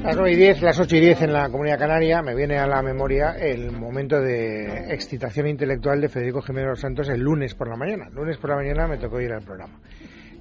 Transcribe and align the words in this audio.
Las 0.00 0.16
9 0.16 0.32
y 0.32 0.36
10, 0.36 0.62
las 0.62 0.80
8 0.80 0.96
y 0.96 1.00
10 1.00 1.22
en 1.22 1.32
la 1.34 1.50
Comunidad 1.50 1.78
Canaria, 1.78 2.22
me 2.22 2.34
viene 2.34 2.58
a 2.58 2.66
la 2.66 2.82
memoria 2.82 3.36
el 3.38 3.70
momento 3.72 4.20
de 4.20 4.92
excitación 4.92 5.46
intelectual 5.46 6.00
de 6.00 6.08
Federico 6.08 6.40
Jiménez 6.40 6.80
Santos 6.80 7.08
el 7.10 7.20
lunes 7.20 7.54
por 7.54 7.68
la 7.68 7.76
mañana. 7.76 8.08
Lunes 8.10 8.38
por 8.38 8.50
la 8.50 8.56
mañana 8.56 8.88
me 8.88 8.96
tocó 8.96 9.20
ir 9.20 9.32
al 9.32 9.42
programa. 9.42 9.78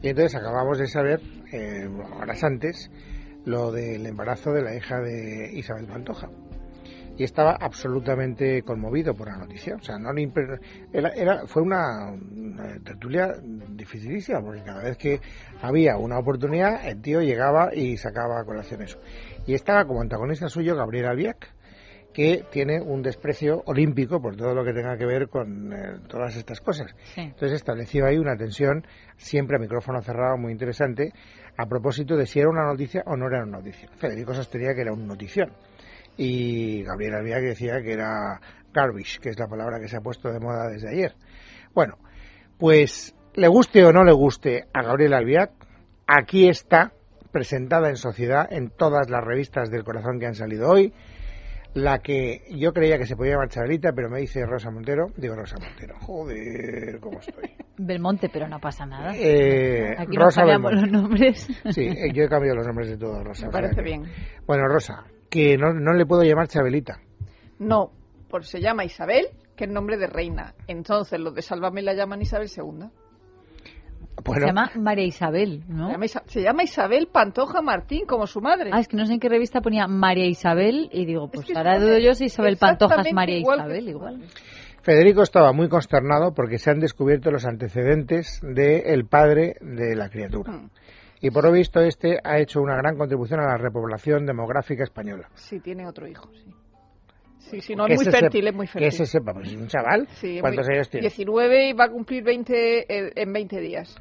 Y 0.01 0.07
entonces 0.07 0.35
acabamos 0.35 0.79
de 0.79 0.87
saber, 0.87 1.19
eh, 1.51 1.85
horas 2.19 2.43
antes, 2.43 2.89
lo 3.45 3.71
del 3.71 4.05
embarazo 4.05 4.53
de 4.53 4.61
la 4.63 4.73
hija 4.73 4.99
de 5.01 5.51
Isabel 5.53 5.85
Pantoja 5.85 6.29
y 7.17 7.23
estaba 7.23 7.51
absolutamente 7.51 8.63
conmovido 8.63 9.13
por 9.13 9.27
la 9.27 9.37
noticia. 9.37 9.75
O 9.75 9.81
sea, 9.83 9.97
no 9.99 10.09
era, 10.91 11.45
fue 11.45 11.61
una, 11.61 12.13
tertulia 12.83 13.33
dificilísima, 13.69 14.41
porque 14.41 14.63
cada 14.63 14.83
vez 14.83 14.97
que 14.97 15.19
había 15.61 15.97
una 15.97 16.17
oportunidad, 16.17 16.87
el 16.87 17.01
tío 17.01 17.21
llegaba 17.21 17.75
y 17.75 17.97
sacaba 17.97 18.39
a 18.39 18.43
colación 18.43 18.81
eso. 18.81 18.99
Y 19.45 19.53
estaba 19.53 19.85
como 19.85 20.01
antagonista 20.01 20.47
suyo 20.49 20.75
Gabriel 20.75 21.07
Albiac, 21.07 21.53
que 22.13 22.45
tiene 22.51 22.81
un 22.81 23.01
desprecio 23.01 23.63
olímpico 23.65 24.21
por 24.21 24.35
todo 24.35 24.53
lo 24.53 24.63
que 24.63 24.73
tenga 24.73 24.97
que 24.97 25.05
ver 25.05 25.29
con 25.29 25.71
eh, 25.73 25.99
todas 26.07 26.35
estas 26.35 26.59
cosas. 26.59 26.93
Entonces 27.15 27.53
estableció 27.53 28.05
ahí 28.05 28.17
una 28.17 28.35
tensión, 28.35 28.85
siempre 29.17 29.57
a 29.57 29.59
micrófono 29.59 30.01
cerrado, 30.01 30.37
muy 30.37 30.51
interesante, 30.51 31.13
a 31.57 31.65
propósito 31.65 32.17
de 32.17 32.25
si 32.25 32.39
era 32.39 32.49
una 32.49 32.65
noticia 32.65 33.03
o 33.05 33.15
no 33.15 33.27
era 33.27 33.43
una 33.43 33.57
noticia. 33.57 33.89
Federico 33.97 34.33
sostenía 34.33 34.73
que 34.73 34.81
era 34.81 34.93
una 34.93 35.05
notición 35.05 35.53
y 36.17 36.83
Gabriel 36.83 37.15
Albiac 37.15 37.41
decía 37.41 37.81
que 37.81 37.93
era 37.93 38.39
garbage, 38.73 39.19
que 39.19 39.29
es 39.29 39.39
la 39.39 39.47
palabra 39.47 39.79
que 39.79 39.87
se 39.87 39.97
ha 39.97 40.01
puesto 40.01 40.31
de 40.31 40.39
moda 40.39 40.69
desde 40.69 40.89
ayer. 40.89 41.15
Bueno, 41.73 41.97
pues 42.57 43.15
le 43.33 43.47
guste 43.47 43.83
o 43.85 43.93
no 43.93 44.03
le 44.03 44.11
guste 44.11 44.65
a 44.73 44.83
Gabriel 44.83 45.13
Albiac, 45.13 45.51
aquí 46.07 46.47
está 46.47 46.93
presentada 47.31 47.89
en 47.89 47.95
sociedad 47.95 48.47
en 48.51 48.69
todas 48.69 49.09
las 49.09 49.23
revistas 49.23 49.69
del 49.69 49.83
corazón 49.83 50.19
que 50.19 50.27
han 50.27 50.35
salido 50.35 50.69
hoy. 50.69 50.93
La 51.73 51.99
que 51.99 52.41
yo 52.49 52.73
creía 52.73 52.97
que 52.97 53.05
se 53.05 53.15
podía 53.15 53.31
llamar 53.33 53.47
Chabelita, 53.47 53.93
pero 53.93 54.09
me 54.09 54.19
dice 54.19 54.45
Rosa 54.45 54.69
Montero. 54.71 55.07
Digo 55.15 55.35
Rosa 55.35 55.55
Montero. 55.57 55.95
Joder, 56.01 56.99
¿cómo 56.99 57.19
estoy? 57.19 57.49
Belmonte, 57.77 58.27
pero 58.27 58.49
no 58.49 58.59
pasa 58.59 58.85
nada. 58.85 59.13
Eh, 59.15 59.95
Aquí 59.97 60.17
Rosa 60.17 60.41
cambiamos 60.41 60.73
los 60.73 60.91
nombres. 60.91 61.47
Sí, 61.69 61.83
eh, 61.83 62.11
yo 62.13 62.23
he 62.23 62.27
cambiado 62.27 62.57
los 62.57 62.67
nombres 62.67 62.89
de 62.89 62.97
todos, 62.97 63.23
Rosa. 63.23 63.45
Me 63.45 63.53
parece 63.53 63.81
bien. 63.81 64.03
Bueno, 64.45 64.67
Rosa, 64.67 65.05
que 65.29 65.57
no, 65.57 65.73
no 65.73 65.93
le 65.93 66.05
puedo 66.05 66.23
llamar 66.23 66.49
Chabelita. 66.49 66.99
No, 67.59 67.91
porque 68.29 68.47
se 68.47 68.59
llama 68.59 68.83
Isabel, 68.83 69.27
que 69.55 69.63
es 69.63 69.69
nombre 69.71 69.97
de 69.97 70.07
reina. 70.07 70.53
Entonces 70.67 71.21
los 71.21 71.33
de 71.33 71.41
Sálvame 71.41 71.81
la 71.83 71.93
llaman 71.93 72.21
Isabel 72.21 72.49
II. 72.53 72.89
Se 74.23 74.45
llama 74.45 74.71
María 74.75 75.05
Isabel, 75.05 75.63
¿no? 75.67 75.89
Se 76.25 76.41
llama, 76.41 76.63
Isabel 76.63 77.07
Pantoja 77.07 77.61
Martín, 77.61 78.05
como 78.05 78.27
su 78.27 78.41
madre. 78.41 78.71
Ah, 78.73 78.79
es 78.79 78.87
que 78.87 78.97
no 78.97 79.05
sé 79.05 79.13
en 79.13 79.19
qué 79.19 79.29
revista 79.29 79.61
ponía 79.61 79.87
María 79.87 80.25
Isabel 80.25 80.89
y 80.91 81.05
digo, 81.05 81.29
pues 81.29 81.45
ahora 81.55 81.79
dudo 81.79 81.97
yo 81.97 82.13
si 82.13 82.25
Isabel 82.25 82.57
Pantoja 82.57 83.01
es 83.01 83.13
María 83.13 83.37
Isabel, 83.37 83.89
igual. 83.89 84.21
Federico 84.81 85.21
estaba 85.21 85.53
muy 85.53 85.69
consternado 85.69 86.33
porque 86.33 86.57
se 86.57 86.71
han 86.71 86.79
descubierto 86.79 87.29
los 87.29 87.45
antecedentes 87.45 88.41
del 88.41 89.05
padre 89.05 89.55
de 89.61 89.95
la 89.95 90.09
criatura. 90.09 90.53
Hmm. 90.53 90.69
Y 91.21 91.29
por 91.29 91.43
lo 91.43 91.51
visto 91.51 91.79
este 91.81 92.17
ha 92.23 92.39
hecho 92.39 92.61
una 92.61 92.75
gran 92.75 92.97
contribución 92.97 93.39
a 93.41 93.45
la 93.45 93.57
repoblación 93.57 94.25
demográfica 94.25 94.83
española. 94.83 95.29
Sí, 95.35 95.59
tiene 95.59 95.87
otro 95.87 96.07
hijo, 96.07 96.31
sí. 96.33 96.51
Sí, 97.37 97.59
sí, 97.59 97.75
no, 97.75 97.85
es 97.85 98.01
muy 98.01 98.11
fértil, 98.11 98.47
es 98.47 98.53
muy 98.55 98.65
fértil. 98.65 98.89
Que 98.89 98.91
se 98.95 99.05
sepa, 99.05 99.33
pues 99.33 99.53
un 99.53 99.67
chaval. 99.67 100.07
¿Cuántos 100.39 100.69
años 100.69 100.89
tiene? 100.89 101.07
19 101.07 101.69
y 101.69 101.73
va 101.73 101.85
a 101.85 101.89
cumplir 101.89 102.23
20 102.23 103.21
en 103.21 103.33
20 103.33 103.59
días. 103.59 103.95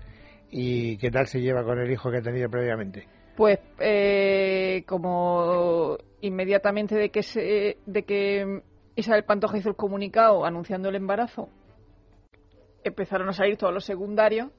¿Y 0.50 0.96
qué 0.98 1.10
tal 1.10 1.26
se 1.26 1.40
lleva 1.40 1.64
con 1.64 1.78
el 1.78 1.90
hijo 1.90 2.10
que 2.10 2.18
ha 2.18 2.22
tenido 2.22 2.50
previamente? 2.50 3.06
Pues 3.36 3.58
eh, 3.78 4.84
como 4.86 5.96
inmediatamente 6.20 6.96
de 6.96 7.10
que 7.10 7.22
se, 7.22 7.78
de 7.86 8.02
que 8.02 8.62
Isabel 8.96 9.24
Pantoja 9.24 9.58
hizo 9.58 9.70
el 9.70 9.76
comunicado 9.76 10.44
anunciando 10.44 10.88
el 10.88 10.96
embarazo, 10.96 11.48
empezaron 12.84 13.28
a 13.28 13.32
salir 13.32 13.56
todos 13.56 13.72
los 13.72 13.84
secundarios 13.84 14.50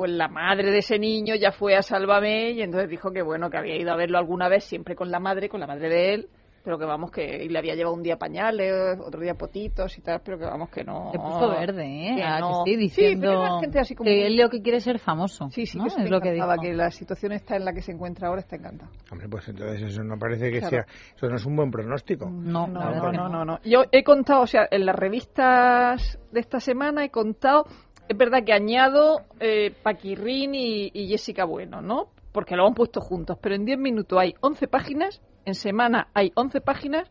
pues 0.00 0.12
la 0.12 0.28
madre 0.28 0.70
de 0.70 0.78
ese 0.78 0.98
niño 0.98 1.34
ya 1.34 1.52
fue 1.52 1.76
a 1.76 1.82
Sálvame 1.82 2.52
y 2.52 2.62
entonces 2.62 2.88
dijo 2.88 3.12
que 3.12 3.20
bueno, 3.20 3.50
que 3.50 3.58
había 3.58 3.76
ido 3.76 3.92
a 3.92 3.96
verlo 3.96 4.16
alguna 4.16 4.48
vez 4.48 4.64
siempre 4.64 4.96
con 4.96 5.10
la 5.10 5.20
madre, 5.20 5.50
con 5.50 5.60
la 5.60 5.66
madre 5.66 5.90
de 5.90 6.14
él, 6.14 6.28
pero 6.62 6.78
que 6.78 6.84
vamos 6.84 7.10
que 7.10 7.46
le 7.48 7.58
había 7.58 7.74
llevado 7.74 7.94
un 7.94 8.02
día 8.02 8.16
pañales, 8.16 8.98
otro 9.00 9.20
día 9.20 9.34
potitos 9.34 9.96
y 9.98 10.02
tal, 10.02 10.20
pero 10.24 10.38
que 10.38 10.44
vamos 10.44 10.70
que 10.70 10.84
no. 10.84 11.10
Se 11.12 11.18
puso 11.18 11.48
verde, 11.48 11.84
¿eh? 11.84 12.16
Que 12.16 12.22
ah, 12.22 12.40
no. 12.40 12.64
diciendo 12.64 13.30
sí, 13.30 13.60
gente 13.60 13.78
así 13.78 13.94
como 13.94 14.08
que 14.08 14.26
él 14.26 14.36
lo 14.36 14.48
que 14.48 14.62
quiere 14.62 14.78
es 14.78 14.84
ser 14.84 14.98
famoso. 14.98 15.48
Sí, 15.50 15.66
sí, 15.66 15.78
¿no? 15.78 15.84
que 15.84 16.02
es 16.02 16.10
lo 16.10 16.20
que 16.20 16.32
dijo. 16.32 16.46
que 16.60 16.72
la 16.74 16.90
situación 16.90 17.32
está 17.32 17.56
en 17.56 17.64
la 17.64 17.72
que 17.72 17.82
se 17.82 17.92
encuentra 17.92 18.28
ahora 18.28 18.40
está 18.40 18.56
encantada. 18.56 18.90
Hombre, 19.10 19.28
pues 19.28 19.48
entonces 19.48 19.82
eso 19.82 20.02
no 20.02 20.18
parece 20.18 20.50
que 20.50 20.60
sea, 20.60 20.86
eso 21.16 21.28
no 21.28 21.36
es 21.36 21.46
un 21.46 21.56
buen 21.56 21.70
pronóstico. 21.70 22.28
No, 22.28 22.66
no, 22.66 22.80
no, 22.90 23.12
no, 23.12 23.28
no, 23.28 23.44
no. 23.44 23.60
Yo 23.64 23.84
he 23.90 24.04
contado, 24.04 24.42
o 24.42 24.46
sea, 24.46 24.68
en 24.70 24.86
las 24.86 24.96
revistas 24.96 26.18
de 26.30 26.40
esta 26.40 26.60
semana 26.60 27.04
he 27.04 27.10
contado 27.10 27.66
es 28.10 28.16
verdad 28.18 28.42
que 28.44 28.52
añado 28.52 29.20
eh, 29.38 29.72
Paquirrín 29.84 30.52
y, 30.52 30.90
Jessica 31.08 31.44
Bueno, 31.44 31.80
¿no? 31.80 32.08
Porque 32.32 32.56
lo 32.56 32.66
han 32.66 32.74
puesto 32.74 33.00
juntos, 33.00 33.38
pero 33.40 33.54
en 33.54 33.64
10 33.64 33.78
minutos 33.78 34.18
hay 34.18 34.34
11 34.40 34.66
páginas, 34.66 35.22
en 35.50 35.54
semana 35.54 36.08
hay 36.14 36.32
11 36.34 36.60
páginas, 36.60 37.10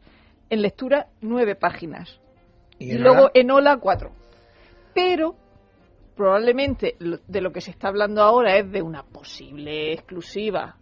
en 0.50 0.62
lectura 0.62 1.08
9 1.22 1.56
páginas. 1.56 2.20
Y, 2.80 2.98
luego 2.98 3.30
en 3.34 3.52
Ola 3.52 3.78
4. 3.78 4.12
Pero 4.94 5.36
probablemente 6.16 6.98
de 7.00 7.42
lo 7.42 7.52
que 7.52 7.62
se 7.62 7.72
está 7.72 7.90
hablando 7.90 8.22
ahora 8.22 8.58
es 8.58 8.72
de 8.72 8.82
una 8.82 9.04
posible 9.04 9.94
exclusiva 9.94 10.78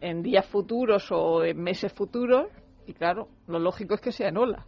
en 0.00 0.22
días 0.22 0.46
futuros 0.46 1.10
o 1.10 1.44
en 1.44 1.62
meses 1.62 1.92
futuros. 1.92 2.48
Y 2.86 2.94
claro, 2.94 3.28
lo 3.46 3.58
lógico 3.58 3.94
es 3.94 4.00
que 4.00 4.12
sea 4.12 4.28
en 4.28 4.38
Ola 4.38 4.66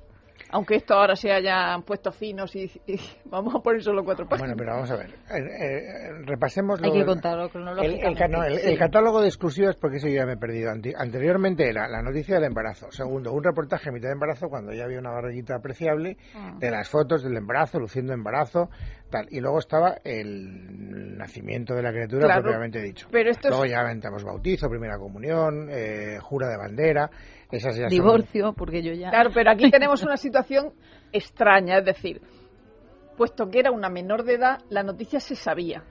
aunque 0.51 0.77
esto 0.77 0.95
ahora 0.95 1.17
se 1.17 1.33
hayan 1.33 1.83
puesto 1.83 2.13
finos 2.13 2.55
y, 2.55 2.71
vamos 3.25 3.55
a 3.55 3.59
poner 3.61 3.83
solo 3.83 4.05
cuatro 4.05 4.27
páginas. 4.29 4.55
Bueno, 4.55 4.57
pero 4.57 4.75
vamos 4.75 4.91
a 4.91 4.97
ver, 4.97 5.11
eh, 5.11 5.39
eh, 5.39 6.13
repasemos 6.25 6.81
Hay 6.83 6.93
que 6.93 7.05
contarlo 7.05 7.49
cronológicamente. 7.49 8.71
El, 8.71 8.79
catálogo 8.79 9.21
de 9.21 9.29
exclusivas, 9.29 9.77
porque 9.77 9.97
eso 9.97 10.09
ya 10.09 10.27
me 10.27 10.35
he 10.35 10.37
perdido. 10.37 10.71
anteriormente 10.71 11.69
era 11.69 11.89
la 11.89 12.03
noticia 12.03 12.37
del 12.37 12.45
embarazo. 12.45 12.91
Segundo, 12.91 13.33
un 13.33 13.43
reportaje 13.43 13.89
a 13.89 13.93
mitad 13.93 14.09
de 14.09 14.15
embarazo 14.15 14.49
cuando 14.49 14.73
ya 14.73 14.85
había 14.85 14.99
una 14.99 15.11
barriguita 15.11 15.57
apreciable 15.57 16.17
ah. 16.35 16.55
de 16.59 16.71
las 16.71 16.89
fotos 16.89 17.23
del 17.23 17.37
embarazo, 17.37 17.79
luciendo 17.81 18.13
embarazo, 18.13 18.71
tal. 19.11 19.27
Y 19.31 19.41
luego 19.41 19.59
estaba 19.59 19.97
el 20.05 21.17
nacimiento 21.17 21.75
de 21.75 21.83
la 21.83 21.91
criatura 21.91 22.41
propiamente 22.41 22.81
dicho. 22.81 23.09
Pero 23.11 23.31
esto 23.31 23.49
luego 23.49 23.67
ya 23.67 23.81
aventamos 23.81 24.23
bautizo, 24.25 24.69
primera 24.69 24.99
comunión, 24.99 25.69
eh, 25.71 26.19
jura 26.21 26.49
de 26.49 26.57
bandera 26.57 27.11
divorcio, 27.89 28.53
porque 28.53 28.83
yo 28.83 28.93
ya... 28.93 29.11
Claro, 29.11 29.31
pero 29.33 29.51
aquí 29.51 29.71
tenemos 29.71 30.03
una 30.03 30.17
situación 30.17 30.73
extraña, 31.13 31.79
es 31.79 31.85
decir, 31.85 32.21
puesto 33.17 33.49
que 33.49 33.61
era 33.61 33.71
una 33.71 33.89
menor 33.89 34.25
de 34.25 34.35
edad, 34.35 34.61
la 34.69 34.83
noticia 34.83 35.21
se 35.21 35.37
sabía, 35.37 35.85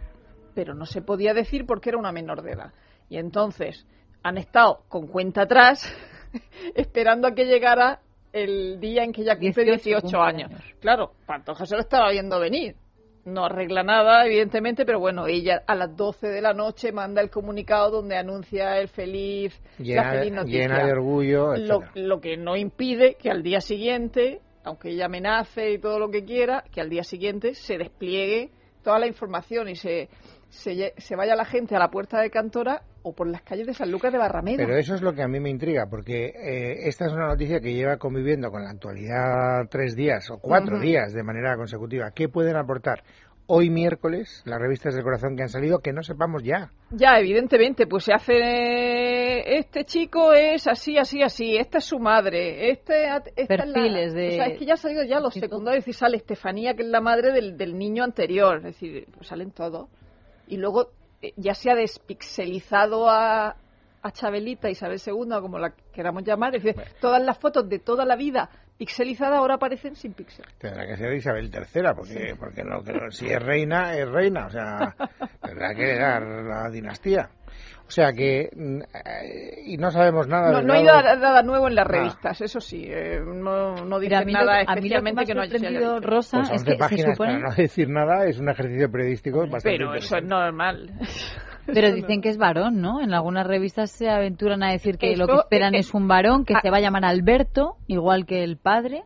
pero 0.53 0.73
no 0.73 0.85
se 0.85 1.01
podía 1.01 1.33
decir 1.33 1.65
porque 1.65 1.89
era 1.89 1.97
una 1.97 2.11
menor 2.11 2.41
de 2.41 2.51
edad. 2.51 2.73
Y 3.09 3.17
entonces 3.17 3.85
han 4.23 4.37
estado 4.37 4.83
con 4.87 5.07
cuenta 5.07 5.43
atrás 5.43 5.93
esperando 6.75 7.27
a 7.27 7.33
que 7.33 7.45
llegara 7.45 8.01
el 8.33 8.79
día 8.79 9.03
en 9.03 9.13
que 9.13 9.21
ella 9.21 9.37
cumple 9.37 9.63
18, 9.63 10.21
años. 10.21 10.51
Claro, 10.81 11.13
Pantoja 11.25 11.65
se 11.65 11.75
lo 11.75 11.81
estaba 11.81 12.11
viendo 12.11 12.39
venir 12.39 12.75
no 13.25 13.45
arregla 13.45 13.83
nada, 13.83 14.25
evidentemente, 14.25 14.85
pero 14.85 14.99
bueno, 14.99 15.25
ella 15.27 15.63
a 15.65 15.75
las 15.75 15.95
12 15.95 16.27
de 16.27 16.41
la 16.41 16.53
noche 16.53 16.91
manda 16.91 17.21
el 17.21 17.31
comunicado 17.31 17.89
donde 17.89 18.15
anuncia 18.15 18.79
el 18.79 18.87
feliz, 18.87 19.59
la 19.79 20.11
feliz 20.11 20.31
noticia. 20.31 20.61
Llena 20.61 20.85
de 20.85 20.91
orgullo. 20.91 21.55
Lo, 21.57 21.83
lo, 21.95 22.21
que 22.21 22.37
no 22.37 22.55
impide 22.55 23.15
que 23.15 23.31
al 23.31 23.41
día 23.41 23.61
siguiente, 23.61 24.41
aunque 24.63 24.89
ella 24.89 25.05
amenace 25.05 25.71
y 25.71 25.79
todo 25.79 25.97
lo 25.97 26.09
que 26.09 26.23
quiera, 26.23 26.63
que 26.71 26.81
al 26.81 26.89
día 26.89 27.03
siguiente 27.03 27.55
se 27.55 27.79
despliegue 27.79 28.51
toda 28.83 28.99
la 28.99 29.07
información 29.07 29.69
y 29.69 29.75
se, 29.75 30.09
se, 30.49 30.93
se 30.95 31.15
vaya 31.15 31.35
la 31.35 31.45
gente 31.45 31.75
a 31.75 31.79
la 31.79 31.89
puerta 31.89 32.21
de 32.21 32.29
Cantora 32.29 32.83
o 33.05 33.13
por 33.13 33.27
las 33.27 33.43
calles 33.43 33.67
de 33.67 33.73
San 33.75 33.91
Lucas 33.91 34.11
de 34.11 34.17
Barrameda. 34.17 34.57
Pero 34.57 34.77
eso 34.77 34.95
es 34.95 35.01
lo 35.03 35.13
que 35.13 35.21
a 35.21 35.27
mí 35.27 35.39
me 35.39 35.51
intriga, 35.51 35.85
porque 35.87 36.25
eh, 36.25 36.87
esta 36.87 37.05
es 37.05 37.13
una 37.13 37.27
noticia 37.27 37.59
que 37.59 37.71
lleva 37.71 37.97
conviviendo 37.97 38.49
con 38.49 38.63
la 38.63 38.71
actualidad 38.71 39.67
tres 39.69 39.95
días 39.95 40.31
o 40.31 40.39
cuatro 40.39 40.79
días 40.79 41.13
de 41.13 41.21
manera 41.21 41.55
consecutiva. 41.55 42.09
¿Qué 42.15 42.29
pueden 42.29 42.55
aportar? 42.55 43.03
Hoy 43.45 43.69
miércoles, 43.69 44.41
las 44.45 44.59
revistas 44.59 44.95
del 44.95 45.03
corazón 45.03 45.35
que 45.35 45.43
han 45.43 45.49
salido, 45.49 45.77
que 45.77 45.93
no 45.93 46.01
sepamos 46.01 46.41
ya. 46.41 46.71
Ya, 46.89 47.19
evidentemente, 47.19 47.85
pues 47.85 48.05
se 48.05 48.13
hace. 48.13 49.55
Este 49.59 49.85
chico 49.85 50.33
es 50.33 50.65
así, 50.65 50.97
así, 50.97 51.21
así. 51.21 51.55
Esta 51.55 51.77
es 51.77 51.85
su 51.85 51.99
madre. 51.99 52.71
Este, 52.71 53.05
Perfiles 53.47 54.15
de. 54.15 54.27
O 54.29 54.31
sea, 54.31 54.45
es 54.47 54.57
que 54.57 54.65
ya 54.65 54.73
han 54.73 54.77
salido 54.79 55.03
ya 55.03 55.19
los 55.19 55.35
secundarios 55.35 55.87
y 55.87 55.93
sale 55.93 56.17
Estefanía, 56.17 56.73
que 56.73 56.81
es 56.81 56.89
la 56.89 57.01
madre 57.01 57.31
del, 57.33 57.55
del 57.55 57.77
niño 57.77 58.03
anterior. 58.03 58.57
Es 58.57 58.63
decir, 58.63 59.05
pues 59.13 59.27
salen 59.27 59.51
todos. 59.51 59.89
Y 60.47 60.57
luego 60.57 60.89
ya 61.37 61.53
se 61.53 61.71
ha 61.71 61.75
despixelizado 61.75 63.09
a, 63.09 63.55
a 64.01 64.11
Chabelita, 64.11 64.69
Isabel 64.69 65.01
II, 65.05 65.41
como 65.41 65.57
la 65.57 65.71
queramos 65.93 66.23
llamar, 66.23 66.55
es 66.55 66.63
decir, 66.63 66.81
todas 66.99 67.23
las 67.23 67.37
fotos 67.37 67.67
de 67.67 67.79
toda 67.79 68.05
la 68.05 68.15
vida 68.15 68.49
pixelizadas 68.77 69.39
ahora 69.39 69.55
aparecen 69.55 69.95
sin 69.95 70.13
pixel. 70.13 70.45
Tendrá 70.57 70.85
que 70.85 70.97
ser 70.97 71.13
Isabel 71.13 71.51
III, 71.53 71.81
porque, 71.95 72.35
porque 72.37 72.63
no, 72.63 72.81
si 73.11 73.27
es 73.27 73.41
reina, 73.41 73.95
es 73.95 74.07
reina, 74.09 74.47
o 74.47 74.49
sea, 74.49 74.95
tendrá 75.41 75.73
que 75.73 75.95
dar 75.95 76.23
la 76.23 76.69
dinastía. 76.69 77.29
O 77.87 77.91
sea 77.91 78.13
que. 78.13 78.49
Mm, 78.55 78.81
eh, 78.81 79.61
y 79.65 79.77
no 79.77 79.91
sabemos 79.91 80.27
nada. 80.27 80.51
No, 80.51 80.61
no 80.61 80.73
hay 80.73 80.83
nada, 80.83 81.43
nuevo 81.43 81.67
en 81.67 81.75
las 81.75 81.85
revistas, 81.85 82.41
eso 82.41 82.59
sí. 82.59 82.85
Eh, 82.87 83.19
no, 83.23 83.75
no 83.75 83.99
dicen 83.99 84.31
nada 84.31 84.61
especialmente 84.61 85.25
que, 85.25 85.35
no 85.35 85.41
haya 85.41 85.59
sido 85.59 85.99
Rosa, 85.99 86.39
pues 86.39 86.51
es 86.51 86.63
que 86.63 86.75
páginas, 86.75 87.05
se 87.05 87.11
supone... 87.11 87.33
para 87.33 87.49
no 87.49 87.55
decir 87.55 87.89
nada, 87.89 88.25
es 88.25 88.39
un 88.39 88.49
ejercicio 88.49 88.91
periodístico 88.91 89.39
bastante 89.41 89.69
Pero 89.69 89.93
eso 89.93 90.17
es 90.17 90.23
normal. 90.23 90.91
Pero 91.67 91.91
dicen 91.91 92.21
que 92.21 92.29
es 92.29 92.37
varón, 92.37 92.81
¿no? 92.81 93.01
En 93.01 93.13
algunas 93.13 93.47
revistas 93.47 93.91
se 93.91 94.09
aventuran 94.09 94.61
a 94.61 94.71
decir 94.71 94.97
que 94.97 95.15
lo 95.15 95.27
que 95.27 95.35
esperan 95.35 95.73
es, 95.73 95.93
un 95.93 96.07
varón, 96.07 96.45
que 96.45 96.53
se 96.61 96.69
va 96.69 96.77
a 96.77 96.79
llamar 96.79 97.05
Alberto, 97.05 97.77
igual 97.87 98.25
que 98.25 98.43
el 98.43 98.57
padre. 98.57 99.03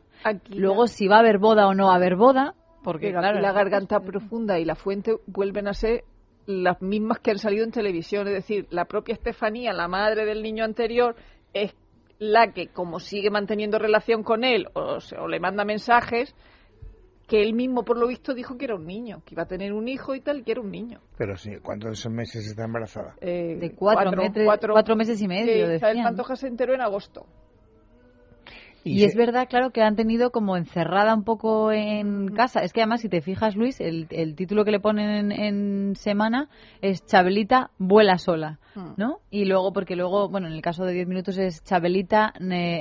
Luego, 0.50 0.88
si 0.88 1.08
va 1.08 1.18
a 1.18 1.20
haber 1.20 1.38
boda 1.38 1.68
o 1.68 1.74
no 1.74 1.88
va 1.88 1.94
a 1.94 1.96
haber 1.96 2.18
boda, 2.18 2.56
porque 2.84 3.12
claro, 3.12 3.40
la 3.40 3.54
garganta 3.54 4.02
profunda 4.02 4.60
y 4.60 4.66
la 4.66 4.76
fuente 4.76 5.16
vuelven 5.26 5.68
a 5.68 5.74
ser 5.74 6.04
las 6.50 6.82
mismas 6.82 7.20
que 7.20 7.30
han 7.30 7.38
salido 7.38 7.64
en 7.64 7.72
televisión. 7.72 8.28
Es 8.28 8.34
decir, 8.34 8.66
la 8.72 8.86
propia 8.86 9.14
Estefanía, 9.14 9.72
la 9.72 9.88
madre 9.88 10.26
del 10.26 10.42
niño 10.42 10.64
anterior, 10.64 11.16
es 11.54 11.76
la 12.18 12.52
que, 12.54 12.70
como 12.70 13.00
sigue 13.00 13.30
manteniendo 13.30 13.78
relación 13.78 14.24
con 14.24 14.44
él 14.44 14.68
o, 14.74 14.98
o 15.20 15.28
le 15.28 15.40
manda 15.40 15.64
mensajes, 15.64 16.36
que 17.28 17.44
él 17.44 17.54
mismo, 17.54 17.84
por 17.84 18.00
lo 18.00 18.08
visto, 18.08 18.34
dijo 18.34 18.58
que 18.58 18.66
era 18.66 18.76
un 18.76 18.88
niño, 18.88 19.22
que 19.26 19.36
iba 19.36 19.44
a 19.44 19.48
tener 19.48 19.74
un 19.74 19.88
hijo 19.88 20.16
y 20.16 20.22
tal, 20.22 20.44
que 20.44 20.54
era 20.54 20.62
un 20.62 20.72
niño. 20.72 21.02
Pero 21.20 21.38
sí, 21.38 21.52
¿cuántos 21.62 22.10
meses 22.10 22.48
está 22.48 22.66
embarazada? 22.66 23.16
Eh, 23.22 23.56
de 23.60 23.76
cuatro, 23.76 24.12
cuatro, 24.74 24.96
meses 24.96 25.22
y 25.22 25.28
medio. 25.28 25.68
Sí, 25.68 25.86
el 25.86 26.04
Pantoja 26.04 26.36
se 26.36 26.48
enteró 26.48 26.74
en 26.74 26.82
agosto. 26.82 27.28
Y, 28.90 29.04
es 29.04 29.16
verdad, 29.16 29.48
claro, 29.50 29.72
que 29.72 29.82
han 29.82 29.96
tenido 29.96 30.32
como 30.32 30.58
encerrada 30.58 31.14
un 31.14 31.24
poco 31.24 31.72
en 31.72 32.28
casa. 32.30 32.62
Es 32.62 32.74
que 32.74 32.82
además, 32.82 33.02
si 33.02 33.10
te 33.10 33.22
fijas, 33.22 33.56
Luis, 33.56 33.80
el, 33.80 34.08
el 34.10 34.36
título 34.36 34.66
que 34.66 34.72
le 34.72 34.80
ponen 34.80 35.32
en, 35.32 35.96
semana 35.96 36.50
es 36.82 37.06
Chabelita 37.06 37.72
vuela 37.78 38.18
sola, 38.18 38.60
mm. 38.76 38.94
¿no? 38.98 39.20
Y 39.30 39.46
luego, 39.46 39.72
porque 39.74 39.96
luego, 39.96 40.30
bueno, 40.30 40.48
en 40.48 40.54
el 40.54 40.62
caso 40.62 40.86
de 40.86 40.94
10 40.94 41.08
minutos 41.08 41.38
es 41.38 41.64
Chabelita 41.64 42.34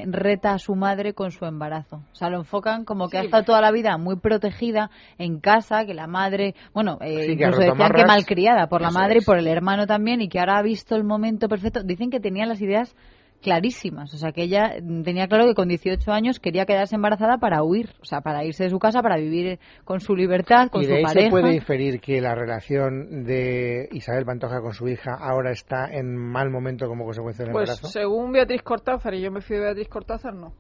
reta 0.07 0.53
a 0.53 0.59
su 0.59 0.75
madre 0.75 1.15
con 1.15 1.31
su 1.31 1.45
embarazo. 1.45 2.03
O 2.13 2.15
sea, 2.15 2.31
lo 2.31 2.39
enfocan 2.39 2.85
como 2.85 3.09
que 3.09 3.19
ha 3.19 3.23
estado 3.23 3.45
toda 3.45 3.61
la 3.61 3.71
vida 3.71 3.97
muy 3.99 4.17
protegida 4.17 4.91
en 5.19 5.41
casa, 5.41 5.85
que 5.85 5.95
la 5.95 6.07
madre, 6.07 6.55
bueno, 6.73 6.99
eh, 7.01 7.33
incluso 7.33 7.61
decían 7.61 7.93
que 7.93 8.05
malcriada 8.05 8.69
por 8.69 8.81
la 8.81 8.91
madre 8.91 9.19
y 9.21 9.25
por 9.25 9.39
el 9.39 9.47
hermano 9.47 9.87
también, 9.87 10.21
y 10.21 10.29
que 10.29 10.41
ahora 10.41 10.59
ha 10.59 10.63
visto 10.63 10.97
el 10.97 11.05
momento 11.05 11.49
perfecto. 11.49 11.83
Dicen 11.83 12.11
que 12.11 12.21
tenía 12.21 12.47
las 12.47 12.61
ideas 12.61 12.95
clarísimas. 13.43 14.13
O 14.15 14.19
sea, 14.19 14.33
que 14.33 14.43
ella 14.43 14.75
tenía 15.05 15.27
claro 15.29 15.47
que 15.47 15.55
con 15.55 15.69
18 15.69 16.11
años 16.13 16.41
quería 16.41 16.67
quedarse 16.67 16.97
embarazada 16.97 17.39
para 17.39 17.63
huir, 17.63 17.91
o 18.01 18.05
sea, 18.05 18.21
para 18.21 18.45
irse 18.45 18.65
de 18.65 18.71
su 18.71 18.79
casa, 18.79 19.03
para 19.03 19.17
vivir 19.17 19.59
con 19.85 20.01
su 20.01 20.15
libertad, 20.15 20.69
con 20.71 20.83
¿Y 20.83 20.87
de 20.87 20.97
ahí 20.97 21.07
se 21.07 21.31
puede 21.31 21.55
inferir 21.55 22.01
que 22.01 22.21
la 22.21 22.35
relación 22.35 23.25
de 23.25 23.89
Isabel 23.93 24.25
Pantoja 24.25 24.61
con 24.61 24.73
su 24.73 24.89
hija 24.89 25.17
ahora 25.19 25.51
está 25.51 25.87
en 25.91 26.17
mal 26.17 26.51
momento 26.51 26.87
como 26.87 27.05
consecuencia 27.05 27.45
del 27.45 27.53
pues, 27.53 27.69
embarazo? 27.69 27.83
Pues 27.83 27.93
según 27.93 28.33
Beatriz 28.33 28.63
Cortázar, 28.63 29.15
y 29.15 29.23
yo 29.23 29.31
me 29.31 29.41
fui 29.41 29.57
de 29.57 29.63
Beatriz 29.63 29.89
Cortázar, 29.89 30.35
no. 30.35 30.53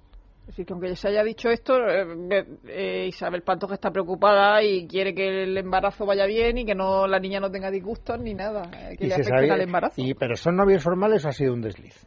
Es 0.48 0.52
decir, 0.52 0.64
que 0.64 0.72
aunque 0.72 0.96
se 0.96 1.08
haya 1.08 1.22
dicho 1.22 1.50
esto, 1.50 1.74
eh, 1.86 2.46
eh, 2.68 3.06
Isabel 3.06 3.42
Pantoja 3.42 3.74
está 3.74 3.90
preocupada 3.90 4.62
y 4.62 4.86
quiere 4.86 5.14
que 5.14 5.42
el 5.42 5.58
embarazo 5.58 6.06
vaya 6.06 6.24
bien 6.24 6.56
y 6.56 6.64
que 6.64 6.74
no 6.74 7.06
la 7.06 7.18
niña 7.18 7.38
no 7.38 7.50
tenga 7.50 7.70
disgustos 7.70 8.18
ni 8.18 8.32
nada, 8.32 8.62
eh, 8.72 8.96
que 8.96 9.08
le 9.08 9.14
afecte 9.14 9.50
al 9.50 9.60
embarazo. 9.60 10.00
Y, 10.00 10.14
¿Pero 10.14 10.36
son 10.36 10.56
novios 10.56 10.82
formales 10.82 11.22
o 11.26 11.28
ha 11.28 11.32
sido 11.32 11.52
un 11.52 11.60
desliz? 11.60 12.06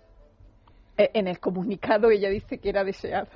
Eh, 1.01 1.09
en 1.15 1.27
el 1.27 1.39
comunicado 1.39 2.11
ella 2.11 2.29
dice 2.29 2.59
que 2.59 2.69
era 2.69 2.83
deseado. 2.83 3.31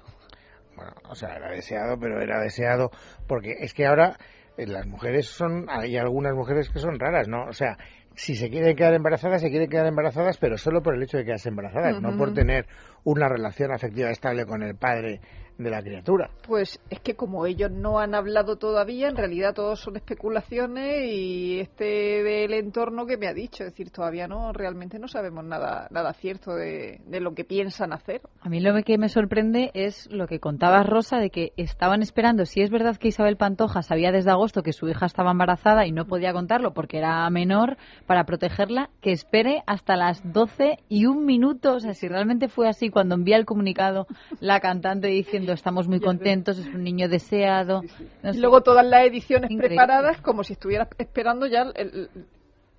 Bueno, 0.76 0.92
o 1.10 1.16
sea, 1.16 1.36
era 1.36 1.50
deseado, 1.50 1.98
pero 2.00 2.22
era 2.22 2.40
deseado 2.40 2.92
porque 3.28 3.56
es 3.60 3.74
que 3.74 3.88
ahora 3.88 4.18
eh, 4.56 4.68
las 4.68 4.86
mujeres 4.86 5.26
son, 5.28 5.66
hay 5.68 5.98
algunas 5.98 6.36
mujeres 6.36 6.70
que 6.70 6.78
son 6.78 7.00
raras, 7.00 7.28
¿no? 7.28 7.46
O 7.46 7.54
sea, 7.54 7.78
si 8.14 8.36
se 8.36 8.52
quieren 8.52 8.76
quedar 8.76 8.94
embarazadas, 8.94 9.42
se 9.42 9.50
quieren 9.50 9.68
quedar 9.68 9.88
embarazadas, 9.88 10.38
pero 10.38 10.58
solo 10.58 10.84
por 10.84 10.94
el 10.94 11.02
hecho 11.02 11.18
de 11.18 11.26
quedarse 11.26 11.50
embarazadas, 11.50 12.00
no 12.02 12.16
por 12.18 12.34
tener 12.36 12.68
una 13.04 13.28
relación 13.28 13.74
afectiva 13.74 14.12
estable 14.12 14.46
con 14.46 14.62
el 14.62 14.76
padre 14.76 15.22
de 15.57 15.69
la 15.69 15.81
criatura. 15.81 16.30
Pues 16.46 16.80
es 16.90 17.00
que 17.00 17.16
como 17.16 17.46
ellos 17.46 17.72
no 17.72 18.00
han 18.00 18.13
hablado 18.13 18.57
todavía, 18.57 19.07
en 19.07 19.16
realidad 19.16 19.54
todo 19.54 19.75
son 19.75 19.96
especulaciones 19.96 21.06
y 21.06 21.60
este 21.60 22.24
del 22.24 22.54
entorno 22.54 23.06
que 23.06 23.18
me 23.18 23.28
ha 23.28 23.34
dicho, 23.34 23.63
es 23.63 23.72
decir, 23.72 23.90
todavía 23.90 24.28
no, 24.28 24.52
realmente 24.52 25.00
no 25.00 25.07
sabemos 25.07 25.46
nada, 25.46 25.88
nada 25.92 26.13
cierto 26.13 26.56
de, 26.56 27.00
lo 27.19 27.34
que 27.34 27.46
piensan 27.46 27.94
hacer. 27.94 28.22
A 28.42 28.50
mí 28.50 28.60
lo 28.60 28.75
que 28.84 28.98
me 28.98 29.10
sorprende 29.10 29.72
es 29.74 30.12
lo 30.12 30.28
que 30.28 30.40
contaba 30.40 30.84
Rosa 30.84 31.18
de 31.18 31.30
que 31.30 31.54
estaban 31.56 32.02
esperando, 32.02 32.46
si 32.46 32.62
es 32.62 32.69
verdad 32.69 32.98
que 32.98 33.07
Isabel 33.07 33.38
Pantoja 33.38 33.81
sabía 33.81 34.12
desde 34.12 34.31
agosto 34.31 34.63
que 34.63 34.74
su 34.74 34.90
hija 34.90 35.06
estaba 35.06 35.31
embarazada 35.31 35.88
y 35.88 35.92
no 35.92 36.06
podía 36.06 36.34
contarlo 36.34 36.74
porque 36.74 36.98
era 36.98 37.30
menor 37.30 37.78
para 38.06 38.25
protegerla, 38.25 38.90
que 39.02 39.12
espere 39.12 39.63
hasta 39.66 39.96
las 39.96 40.22
12 40.34 40.80
y 40.90 41.06
un 41.06 41.25
minuto, 41.25 41.75
o 41.75 41.80
sea, 41.80 41.94
si 41.94 42.07
realmente 42.07 42.50
fue 42.50 42.68
así 42.68 42.90
cuando 42.90 43.16
envía 43.16 43.38
el 43.38 43.46
comunicado 43.46 44.07
la 44.40 44.60
cantante 44.60 45.07
diciendo 45.07 45.44
estamos 45.53 45.88
muy 45.88 46.00
contentos, 46.00 46.57
es 46.57 46.68
un 46.68 46.83
niño 46.83 47.07
deseado. 47.07 47.81
y 48.24 48.38
luego 48.38 48.62
todas 48.62 48.86
las 48.86 49.06
ediciones 49.06 49.50
preparadas 49.57 50.21
como 50.21 50.44
si 50.44 50.53
estuvieras 50.53 50.89
esperando 50.97 51.47
ya 51.47 51.65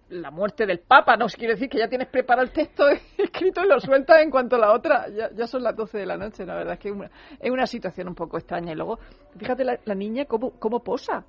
la 0.08 0.30
muerte 0.30 0.66
del 0.66 0.78
Papa, 0.78 1.16
no 1.16 1.26
quiere 1.26 1.54
decir 1.54 1.68
que 1.68 1.78
ya 1.78 1.88
tienes 1.88 2.08
preparado 2.08 2.46
el 2.46 2.52
texto 2.52 2.84
escrito 3.18 3.62
y 3.64 3.68
lo 3.68 3.80
sueltas 3.80 4.22
en 4.22 4.30
cuanto 4.30 4.56
a 4.56 4.58
la 4.60 4.72
otra, 4.72 5.06
ya, 5.08 5.46
son 5.46 5.62
las 5.62 5.74
12 5.74 5.98
de 5.98 6.06
la 6.06 6.16
noche, 6.16 6.46
la 6.46 6.54
verdad 6.54 6.74
es 6.74 6.78
que 6.78 6.90
es 6.90 7.50
una, 7.50 7.66
situación 7.66 8.08
un 8.08 8.14
poco 8.14 8.38
extraña. 8.38 8.72
Y 8.72 8.76
luego, 8.76 8.98
fíjate 9.36 9.64
la, 9.64 9.78
la 9.84 9.94
niña 9.94 10.24
cómo, 10.26 10.52
cómo 10.58 10.82
posa 10.82 11.24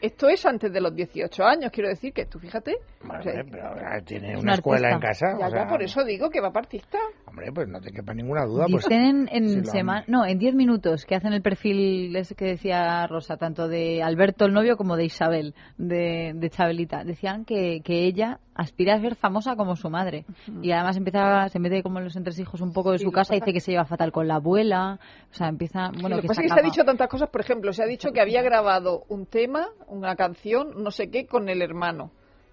esto 0.00 0.28
es 0.28 0.44
antes 0.44 0.72
de 0.72 0.80
los 0.80 0.94
18 0.94 1.42
años, 1.44 1.70
quiero 1.72 1.88
decir 1.88 2.12
que 2.12 2.26
tú 2.26 2.38
fíjate. 2.38 2.76
pero 3.00 3.68
ahora 3.68 4.00
tiene 4.02 4.36
una, 4.36 4.54
escuela 4.54 4.90
en 4.90 5.00
casa. 5.00 5.36
Ya, 5.38 5.66
por 5.66 5.82
eso 5.82 6.04
digo 6.04 6.28
que 6.28 6.40
va 6.40 6.52
partista. 6.52 6.98
Hombre, 7.30 7.52
pues 7.52 7.68
no 7.68 7.80
te 7.80 7.92
quepa 7.92 8.12
ninguna 8.12 8.44
duda. 8.44 8.66
Pues, 8.68 8.88
Dicen 8.88 9.28
en, 9.30 9.64
semana, 9.64 10.04
no, 10.08 10.26
en 10.26 10.36
10 10.40 10.52
minutos 10.56 11.04
que 11.04 11.14
hacen 11.14 11.32
el 11.32 11.42
perfil 11.42 12.14
ese 12.16 12.34
que 12.34 12.44
decía 12.44 13.06
Rosa, 13.06 13.36
tanto 13.36 13.68
de 13.68 14.02
Alberto 14.02 14.46
el 14.46 14.52
novio 14.52 14.76
como 14.76 14.96
de 14.96 15.04
Isabel, 15.04 15.54
de, 15.78 16.32
de 16.34 16.50
Chabelita. 16.50 17.04
Decían 17.04 17.44
que, 17.44 17.82
que 17.84 18.04
ella 18.04 18.40
aspira 18.52 18.96
a 18.96 19.00
ser 19.00 19.14
famosa 19.14 19.54
como 19.54 19.76
su 19.76 19.88
madre. 19.90 20.24
Y 20.60 20.72
además 20.72 20.96
empieza, 20.96 21.48
se 21.48 21.60
mete 21.60 21.84
como 21.84 21.98
en 21.98 22.06
los 22.06 22.16
entresijos 22.16 22.60
un 22.60 22.72
poco 22.72 22.90
de 22.90 22.98
su 22.98 23.12
casa, 23.12 23.34
dice 23.34 23.52
que 23.52 23.60
se 23.60 23.70
lleva 23.70 23.84
fatal 23.84 24.10
con 24.10 24.26
la 24.26 24.34
abuela. 24.34 24.98
O 25.30 25.34
sea, 25.34 25.46
empieza. 25.46 25.92
Bueno, 26.00 26.20
que, 26.20 26.26
pasa 26.26 26.42
es 26.42 26.48
que 26.48 26.54
se 26.54 26.60
ha 26.60 26.64
dicho 26.64 26.84
tantas 26.84 27.08
cosas, 27.08 27.28
por 27.30 27.42
ejemplo, 27.42 27.72
se 27.72 27.84
ha 27.84 27.86
dicho 27.86 28.10
que 28.10 28.20
había 28.20 28.42
grabado 28.42 29.04
un 29.08 29.26
tema, 29.26 29.68
una 29.86 30.16
canción, 30.16 30.82
no 30.82 30.90
sé 30.90 31.10
qué, 31.10 31.26
con 31.26 31.48
el 31.48 31.62
hermano. 31.62 32.10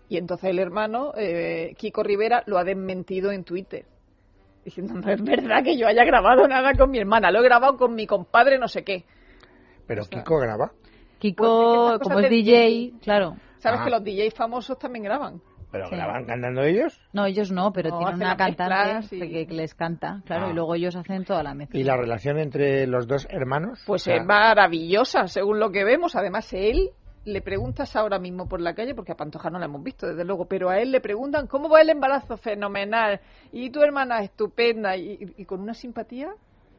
Y 0.08 0.18
entonces 0.18 0.52
el 0.52 0.60
hermano, 0.60 1.14
eh, 1.18 1.74
Kiko 1.78 2.04
Rivera, 2.04 2.44
lo 2.46 2.60
ha 2.60 2.64
desmentido 2.64 3.32
en 3.32 3.44
Twitter. 3.44 3.86
Diciendo, 4.68 4.96
no 4.96 5.10
es 5.10 5.24
verdad 5.24 5.64
que 5.64 5.78
yo 5.78 5.88
haya 5.88 6.04
grabado 6.04 6.46
nada 6.46 6.74
con 6.74 6.92
mi 6.92 7.00
hermana, 7.00 7.32
lo 7.32 7.40
he 7.40 7.44
grabado 7.44 7.78
con 7.78 7.96
mi 7.96 8.06
compadre, 8.06 8.60
no 8.60 8.68
sé 8.68 8.84
qué. 8.84 9.06
¿Pero 9.88 10.04
Kiko 10.04 10.40
graba? 10.40 10.74
Kiko, 11.20 11.96
pues 11.98 12.00
como 12.02 12.20
es 12.20 12.30
DJ, 12.30 12.92
claro. 13.02 13.38
Sabes 13.60 13.80
que 13.80 13.88
ah. 13.88 13.92
los 13.92 14.04
DJs 14.04 14.34
famosos 14.34 14.78
también 14.78 15.06
graban. 15.06 15.42
¿Pero 15.72 15.90
graban 15.90 16.26
cantando 16.26 16.64
ellos? 16.64 17.00
No, 17.14 17.26
ellos 17.26 17.50
no, 17.50 17.72
pero 17.72 17.98
tienen 17.98 18.16
una 18.16 18.36
cantante 18.36 19.08
que, 19.10 19.48
les 19.50 19.74
canta, 19.74 20.22
claro, 20.26 20.48
y 20.48 20.50
ah. 20.50 20.54
luego 20.56 20.76
ellos 20.76 20.98
hacen 20.98 21.24
toda 21.24 21.44
la 21.44 21.54
mezcla. 21.54 21.80
¿Y 21.80 21.86
la 21.86 21.96
relación 21.96 22.38
entre 22.38 22.88
los 22.88 23.08
dos 23.08 23.26
hermanos? 23.30 23.82
Pues 23.88 24.06
es 24.08 24.26
maravillosa, 24.26 25.28
según 25.28 25.62
lo 25.62 25.72
que 25.72 25.86
vemos. 25.86 26.18
Además, 26.18 26.52
él 26.52 26.90
le 27.28 27.42
preguntas 27.42 27.96
ahora 27.96 28.20
mismo 28.20 28.48
por 28.48 28.62
la 28.62 28.74
calle, 28.74 28.96
porque 28.96 29.12
a 29.12 29.18
Pantoja 29.18 29.50
no 29.50 29.60
la 29.60 29.66
hemos 29.66 29.84
visto, 29.84 30.08
desde 30.08 30.24
luego, 30.24 30.46
pero 30.46 30.70
a 30.70 30.80
él 30.80 30.92
le 30.92 31.02
preguntan, 31.02 31.46
¿cómo 31.48 31.70
va 31.70 31.82
el 31.82 31.90
embarazo? 31.90 32.38
Fenomenal. 32.38 33.20
Y 33.52 33.70
tu 33.70 33.82
hermana 33.82 34.24
estupenda, 34.24 34.96
y, 34.96 35.46
con 35.46 35.62
una 35.62 35.74
simpatía, 35.74 36.30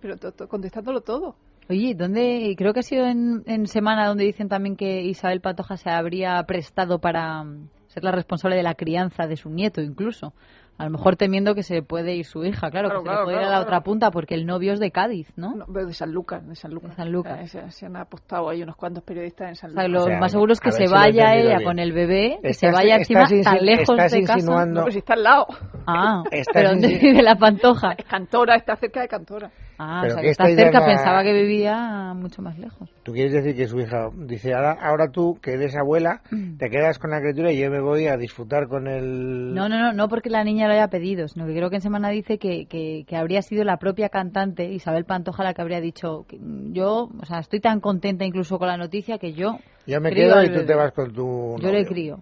pero 0.01 0.17
contestándolo 0.49 1.03
todo. 1.03 1.37
Oye, 1.69 1.95
¿dónde? 1.95 2.55
Creo 2.57 2.73
que 2.73 2.81
ha 2.81 2.83
sido 2.83 3.07
en, 3.07 3.43
en 3.47 3.67
semana 3.67 4.07
donde 4.07 4.25
dicen 4.25 4.49
también 4.49 4.75
que 4.75 5.03
Isabel 5.03 5.43
Pantoja 5.43 5.77
se 5.77 5.91
habría 5.91 6.43
prestado 6.45 6.99
para 6.99 7.45
ser 7.89 8.05
la 8.05 8.13
responsable 8.13 8.57
de 8.57 8.63
la 8.63 8.75
crianza 8.75 9.27
de 9.27 9.37
su 9.37 9.51
nieto 9.51 9.83
incluso. 9.83 10.33
A 10.79 10.85
lo 10.85 10.91
mejor 10.91 11.17
temiendo 11.17 11.57
que 11.57 11.65
se 11.65 11.83
puede 11.83 12.15
ir 12.15 12.25
su 12.25 12.45
hija, 12.45 12.71
claro, 12.71 12.89
que 12.91 13.09
se 13.09 13.17
le 13.17 13.25
puede 13.25 13.37
ir 13.37 13.43
a 13.43 13.51
la 13.51 13.61
otra 13.61 13.81
punta 13.81 14.13
porque 14.13 14.35
el 14.35 14.47
novio 14.47 14.73
es 14.73 14.79
de 14.79 14.93
Cádiz, 14.93 15.27
¿no? 15.37 15.57
no 15.57 15.67
de 15.67 15.93
San 15.93 16.13
Lucas, 16.13 16.47
de 16.47 16.55
San 16.55 16.73
Lucas. 16.73 16.95
San 16.95 17.11
Lucas. 17.11 17.51
se, 17.51 17.87
han 17.87 17.97
apostado 17.97 18.49
ahí 18.49 18.63
unos 18.63 18.77
cuantos 18.77 19.03
periodistas 19.03 19.49
en 19.49 19.55
San 19.57 19.71
Lucas. 19.73 19.87
O 19.87 20.05
sea, 20.05 20.15
lo 20.15 20.21
más 20.21 20.31
seguro 20.31 20.53
es 20.53 20.61
que 20.61 20.71
se 20.71 20.87
vaya 20.87 21.35
ella 21.35 21.65
con 21.65 21.81
el 21.81 21.93
bebé, 21.93 22.39
que 22.41 22.55
se 22.55 22.71
vaya 22.71 22.97
encima 22.97 23.27
tan 23.43 23.59
lejos 23.59 23.97
de 23.97 24.23
casa. 24.23 24.67
No, 24.67 24.83
pues 24.83 24.95
está 24.95 25.15
al 25.15 25.25
lado. 25.25 25.47
Ah, 25.85 26.23
pero 26.53 26.71
¿dónde 26.71 26.97
vive 26.99 27.23
la 27.23 27.35
Pantoja? 27.35 27.95
Es 27.99 28.05
Cantora, 28.05 28.55
está 28.55 28.77
cerca 28.77 29.01
de 29.01 29.09
Cantora. 29.09 29.51
Ah, 29.79 30.03
o 30.05 30.11
sea, 30.11 30.21
que 30.21 30.31
está 30.31 30.47
cerca, 30.47 30.85
pensaba 30.85 31.23
que 31.23 31.33
vivía 31.33 32.13
mucho 32.15 32.43
más 32.43 32.59
lejos. 32.59 32.91
¿Tú 33.05 33.13
quieres 33.13 33.33
decir 33.33 33.55
que 33.55 33.69
su 33.69 33.79
hija 33.79 34.11
dice, 34.17 34.53
ahora, 34.53 34.73
ahora 34.73 35.11
tú, 35.11 35.39
que 35.41 35.53
eres 35.53 35.77
abuela, 35.77 36.21
mm. 36.31 36.57
te 36.57 36.69
quedas 36.69 36.99
con 36.99 37.11
la 37.11 37.21
criatura 37.21 37.53
y 37.53 37.61
yo 37.61 37.71
me 37.71 37.81
voy 37.81 38.07
a 38.09 38.17
disfrutar 38.17 38.67
con 38.67 38.89
el... 38.89 39.55
No, 39.55 39.69
no, 39.69 39.79
no, 39.79 39.93
no 39.93 40.09
porque 40.09 40.31
la 40.31 40.43
niña 40.43 40.67
lo 40.67 40.75
haya 40.75 40.89
pedido, 40.89 41.29
sino 41.29 41.47
que 41.47 41.55
creo 41.55 41.71
que 41.71 41.77
en 41.77 41.83
semana 41.83 42.11
dice 42.11 42.39
que, 42.39 42.67
que, 42.67 43.05
que 43.07 43.17
habría 43.17 43.41
sido 43.43 43.63
la 43.63 43.77
propia 43.77 44.09
cantante, 44.09 44.65
Isabel 44.65 45.05
Pantoja, 45.05 45.45
la 45.45 45.55
que 45.55 45.63
habría 45.63 45.81
dicho, 45.81 46.27
yo, 46.73 47.09
o 47.21 47.25
sea, 47.25 47.39
estoy 47.39 47.61
tan 47.61 47.81
contenta 47.81 48.25
incluso 48.25 48.59
con 48.59 48.67
la 48.67 48.77
noticia 48.77 49.19
que 49.19 49.33
yo... 49.33 49.59
Yo 49.87 50.01
me 50.01 50.11
quedo 50.11 50.43
y 50.43 50.51
tú 50.51 50.67
te 50.67 50.75
vas 50.75 50.93
con 50.93 51.13
tu... 51.13 51.57
Yo 51.61 51.71
le 51.71 51.87
crío 51.87 52.19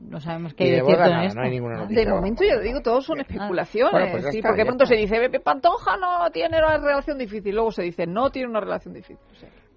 no 0.00 0.20
sabemos 0.20 0.54
qué 0.54 0.64
hay 0.64 0.70
de, 0.70 0.84
cierto 0.84 1.04
en 1.04 1.20
esto. 1.20 1.38
No 1.38 1.44
hay 1.44 1.50
ninguna 1.50 1.76
noticia. 1.78 2.04
De 2.04 2.10
momento, 2.10 2.44
yo 2.44 2.60
digo, 2.60 2.80
todos 2.80 3.04
son 3.04 3.20
especulaciones. 3.20 4.10
Pues 4.10 4.26
sí, 4.30 4.40
porque 4.42 4.64
pronto 4.64 4.86
se 4.86 4.94
dice, 4.94 5.16
Pepe 5.16 5.40
Pantoja 5.40 5.96
no 5.96 6.30
tiene 6.30 6.58
una 6.58 6.78
relación 6.78 7.18
difícil. 7.18 7.54
Luego 7.54 7.72
se 7.72 7.82
dice, 7.82 8.06
no 8.06 8.30
tiene 8.30 8.48
una 8.48 8.60
relación 8.60 8.94
difícil. 8.94 9.18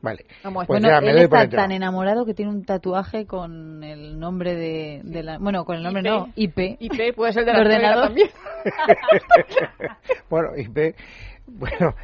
Vale. 0.02 0.26
Pues 0.42 0.68
bueno, 0.68 0.90
él 1.00 1.18
está 1.20 1.48
tan 1.48 1.72
enamorado 1.72 2.26
que 2.26 2.34
tiene 2.34 2.52
un 2.52 2.66
tatuaje 2.66 3.28
con 3.28 3.84
el 3.84 4.20
nombre 4.20 4.56
de, 4.56 5.24
la... 5.24 5.38
Bueno, 5.38 5.64
con 5.64 5.76
el 5.76 5.84
nombre 5.84 6.02
no, 6.02 6.30
IP. 6.36 6.78
IP 6.80 7.16
puede 7.16 7.34
ser 7.34 7.46
de 7.46 7.54
la 7.54 7.60
ordenador 7.60 8.06
también. 8.06 8.30
bueno, 10.30 10.58
IP 10.58 10.96
bueno, 11.58 11.96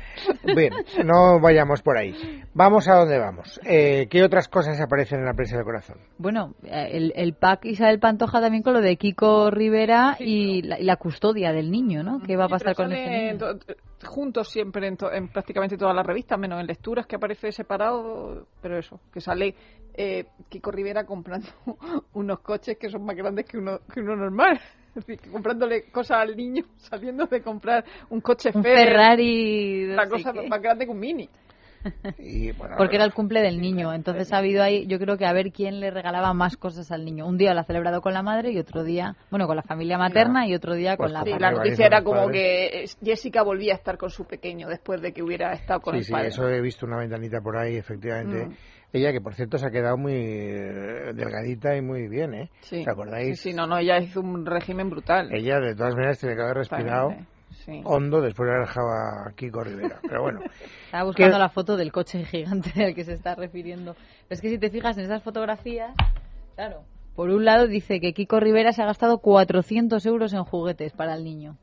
bien, 0.56 0.74
no 1.06 1.40
vayamos 1.40 1.82
por 1.82 1.98
ahí. 1.98 2.14
Vamos 2.54 2.88
a 2.88 2.96
dónde 2.96 3.18
vamos. 3.18 3.60
Eh, 3.66 4.08
¿Qué 4.10 4.24
otras 4.24 4.48
cosas 4.48 4.80
aparecen 4.80 5.20
en 5.20 5.26
la 5.26 5.34
prensa 5.34 5.56
del 5.56 5.66
corazón? 5.66 5.98
Bueno, 6.18 6.56
el, 6.64 7.14
el 7.16 7.34
pack 7.34 7.66
Isabel 7.66 8.00
Pantoja 8.00 8.42
también 8.42 8.64
con 8.64 8.74
lo 8.74 8.82
de 8.82 8.98
Kiko 8.98 9.52
Rivera 9.52 10.18
y 10.20 10.62
la, 10.62 10.96
custodia 10.98 11.52
del 11.52 11.72
niño, 11.72 12.04
¿no? 12.04 12.20
¿Qué 12.22 12.36
va 12.36 12.46
a 12.46 12.50
pasar 12.50 12.76
con 12.76 12.92
ese 12.92 13.34
niño? 13.34 13.60
Juntos 14.06 14.50
siempre 14.50 14.88
en, 14.88 15.28
prácticamente 15.30 15.78
todas 15.78 15.96
las 15.96 16.06
revistas, 16.06 16.38
menos 16.40 16.60
en 16.60 16.68
lecturas 16.68 17.08
que 17.08 17.16
aparece 17.16 17.52
separado, 17.52 18.48
pero 18.62 18.78
eso, 18.78 19.00
que 19.12 19.22
sale 19.22 19.56
eh, 19.94 20.26
Kiko 20.50 20.72
Rivera 20.72 21.06
comprando 21.06 21.48
unos 22.14 22.40
coches 22.40 22.78
que 22.78 22.90
son 22.90 23.04
más 23.04 23.16
grandes 23.16 23.46
que 23.46 23.58
uno, 23.58 23.80
que 23.92 24.02
uno 24.02 24.16
normal 24.16 24.60
comprándole 25.32 25.84
cosas 25.92 26.18
al 26.20 26.36
niño, 26.36 26.64
sabiendo 26.78 27.26
de 27.26 27.42
comprar 27.42 27.84
un 28.10 28.22
coche 28.22 28.52
un 28.54 28.64
Ferrari. 28.64 29.88
La 29.88 30.08
cosa 30.08 30.34
más 30.34 30.62
grande 30.62 30.86
que 30.86 30.92
un 30.92 31.00
Mini. 31.00 31.30
Porque 32.78 32.96
era 32.96 33.06
el 33.06 33.14
cumple 33.14 33.42
del 33.42 33.62
niño, 33.62 33.94
entonces 33.94 34.32
ha 34.34 34.38
habido 34.38 34.64
ahí, 34.64 34.88
yo 34.88 35.00
creo 35.00 35.18
que 35.18 35.26
a 35.26 35.34
ver 35.34 35.52
quién 35.52 35.80
le 35.80 35.92
regalaba 35.92 36.34
más 36.34 36.58
cosas 36.58 36.92
al 36.92 37.06
niño. 37.06 37.26
Un 37.26 37.38
día 37.38 37.54
lo 37.54 37.62
ha 37.62 37.64
celebrado 37.64 38.02
con 38.02 38.14
la 38.14 38.24
madre 38.24 38.52
y 38.52 38.58
otro 38.58 38.84
día, 38.84 39.16
bueno, 39.30 39.48
con 39.48 39.56
la 39.56 39.62
familia 39.62 39.98
materna 39.98 40.48
y 40.48 40.56
otro 40.56 40.74
día 40.74 40.98
con 40.98 41.12
pues 41.12 41.14
la 41.14 41.24
sí, 41.24 41.40
La 41.40 41.52
noticia 41.52 41.86
era 41.86 42.04
como 42.04 42.30
que 42.30 42.86
Jessica 43.02 43.44
volvía 43.44 43.74
a 43.74 43.78
estar 43.78 43.98
con 43.98 44.10
su 44.10 44.26
pequeño 44.26 44.68
después 44.68 45.02
de 45.02 45.14
que 45.14 45.24
hubiera 45.24 45.54
estado 45.54 45.80
con 45.82 45.96
el 45.96 46.06
padre. 46.06 46.32
Sí, 46.32 46.40
eso 46.40 46.50
he 46.50 46.62
visto 46.62 46.86
una 46.86 46.98
ventanita 46.98 47.42
por 47.42 47.58
ahí, 47.58 47.76
efectivamente. 47.76 48.48
Mm. 48.48 48.54
Ella, 48.94 49.12
que 49.12 49.22
por 49.22 49.36
cierto 49.36 49.58
se 49.58 49.68
ha 49.68 49.70
quedado 49.70 49.98
muy 49.98 50.14
eh, 50.14 51.12
delgadita 51.14 51.76
y 51.76 51.82
muy 51.82 52.08
bien, 52.08 52.34
¿eh? 52.34 52.50
Sí. 52.62 52.82
¿Os 52.82 52.88
acordáis? 52.88 53.40
Sí, 53.40 53.54
no, 53.54 53.68
no, 53.68 53.78
ella 53.78 54.00
hizo 54.00 54.22
un 54.22 54.46
régimen 54.46 54.90
brutal. 54.90 55.30
Ella, 55.34 55.60
de 55.60 55.76
todas 55.76 55.94
maneras, 55.94 56.20
tiene 56.20 56.36
que 56.36 56.42
haber 56.42 56.58
respirado 56.58 57.16
hondo 57.84 58.22
después 58.22 58.48
de 58.48 58.56
haber 58.56 58.68
dejado 58.68 58.88
a 58.90 59.32
Kiko 59.36 59.64
Rivera. 59.64 60.00
Pero 60.02 60.22
bueno. 60.22 60.40
Estaba 60.86 61.04
buscando 61.04 61.38
la 61.38 61.50
foto 61.50 61.76
del 61.76 61.92
coche 61.92 62.24
gigante 62.24 62.72
al 62.84 62.96
que 62.96 63.04
se 63.04 63.14
está 63.14 63.36
refiriendo. 63.36 63.96
es 64.30 64.42
que 64.42 64.50
si 64.50 64.58
te 64.58 64.70
fijas 64.70 64.98
en 64.98 65.06
esas 65.06 65.22
fotografías, 65.22 65.94
claro, 66.56 66.84
por 67.16 67.30
un 67.30 67.46
lado 67.46 67.68
dice 67.68 68.00
que 68.00 68.14
Kiko 68.14 68.40
Rivera 68.40 68.72
se 68.72 68.82
ha 68.82 68.86
gastado 68.86 69.20
400 69.20 70.06
euros 70.06 70.34
en 70.34 70.44
juguetes 70.44 70.94
para 70.94 71.16
el 71.16 71.24
niño. 71.24 71.58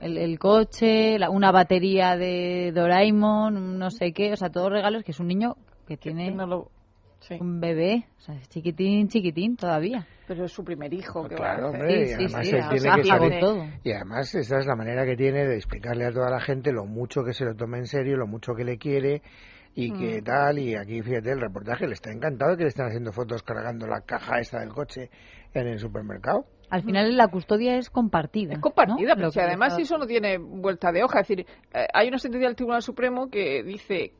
El, 0.00 0.36
coche, 0.40 1.16
una 1.30 1.52
batería 1.52 2.16
de 2.16 2.72
Doraemon, 2.74 3.78
no 3.78 3.90
sé 3.90 4.12
qué, 4.12 4.32
o 4.32 4.36
sea, 4.36 4.50
todos 4.50 4.72
regalos 4.72 5.04
que 5.04 5.12
es 5.12 5.20
un 5.20 5.28
niño 5.28 5.54
que 5.86 5.96
tiene 5.96 6.34
un 7.40 7.60
bebé, 7.60 8.06
o 8.18 8.20
sea, 8.20 8.40
chiquitín, 8.48 9.08
chiquitín 9.08 9.56
todavía. 9.56 10.06
Pero 10.26 10.44
es 10.44 10.52
su 10.52 10.64
primer 10.64 10.92
hijo. 10.92 11.28
que 11.28 11.36
claro, 11.36 11.70
hombre, 11.70 12.10
y 12.10 12.12
además 12.14 12.48
tiene 12.48 13.30
que 13.30 13.40
todo. 13.40 13.66
Y 13.84 13.92
además 13.92 14.34
esa 14.34 14.58
es 14.58 14.66
la 14.66 14.74
manera 14.74 15.04
que 15.04 15.16
tiene 15.16 15.46
de 15.46 15.56
explicarle 15.56 16.06
a 16.06 16.12
toda 16.12 16.30
la 16.30 16.40
gente 16.40 16.72
lo 16.72 16.84
mucho 16.84 17.22
que 17.24 17.32
se 17.32 17.44
lo 17.44 17.54
toma 17.54 17.78
en 17.78 17.86
serio, 17.86 18.16
lo 18.16 18.26
mucho 18.26 18.54
que 18.54 18.64
le 18.64 18.78
quiere 18.78 19.22
y 19.74 19.92
que 19.92 20.20
mm. 20.20 20.24
tal, 20.24 20.58
y 20.58 20.74
aquí 20.74 21.00
fíjate 21.00 21.30
el 21.32 21.40
reportaje, 21.40 21.86
le 21.86 21.94
está 21.94 22.10
encantado 22.10 22.56
que 22.56 22.64
le 22.64 22.68
están 22.68 22.88
haciendo 22.88 23.12
fotos 23.12 23.42
cargando 23.42 23.86
la 23.86 24.02
caja 24.02 24.38
esta 24.38 24.60
del 24.60 24.70
coche 24.70 25.10
en 25.54 25.66
el 25.66 25.78
supermercado. 25.78 26.44
Al 26.70 26.82
final 26.82 27.16
la 27.16 27.28
custodia 27.28 27.76
es 27.76 27.90
compartida. 27.90 28.54
Es 28.54 28.58
compartida, 28.58 29.14
pero 29.14 29.30
si 29.30 29.40
además 29.40 29.78
eso 29.78 29.98
no 29.98 30.06
tiene 30.06 30.38
vuelta 30.38 30.90
de 30.90 31.04
hoja. 31.04 31.20
Es 31.20 31.28
decir, 31.28 31.46
eh, 31.74 31.86
hay 31.92 32.08
una 32.08 32.18
sentencia 32.18 32.48
del 32.48 32.56
Tribunal 32.56 32.82
Supremo 32.82 33.28
que 33.28 33.62
dice 33.62 34.12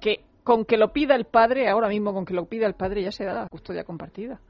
que 0.00 0.24
con 0.44 0.64
que 0.64 0.76
lo 0.76 0.92
pida 0.92 1.14
el 1.14 1.24
padre, 1.24 1.68
ahora 1.68 1.88
mismo 1.88 2.12
con 2.12 2.24
que 2.24 2.34
lo 2.34 2.46
pida 2.46 2.66
el 2.66 2.74
padre 2.74 3.02
ya 3.02 3.12
se 3.12 3.24
da 3.24 3.34
la 3.34 3.48
custodia 3.48 3.84
compartida. 3.84 4.40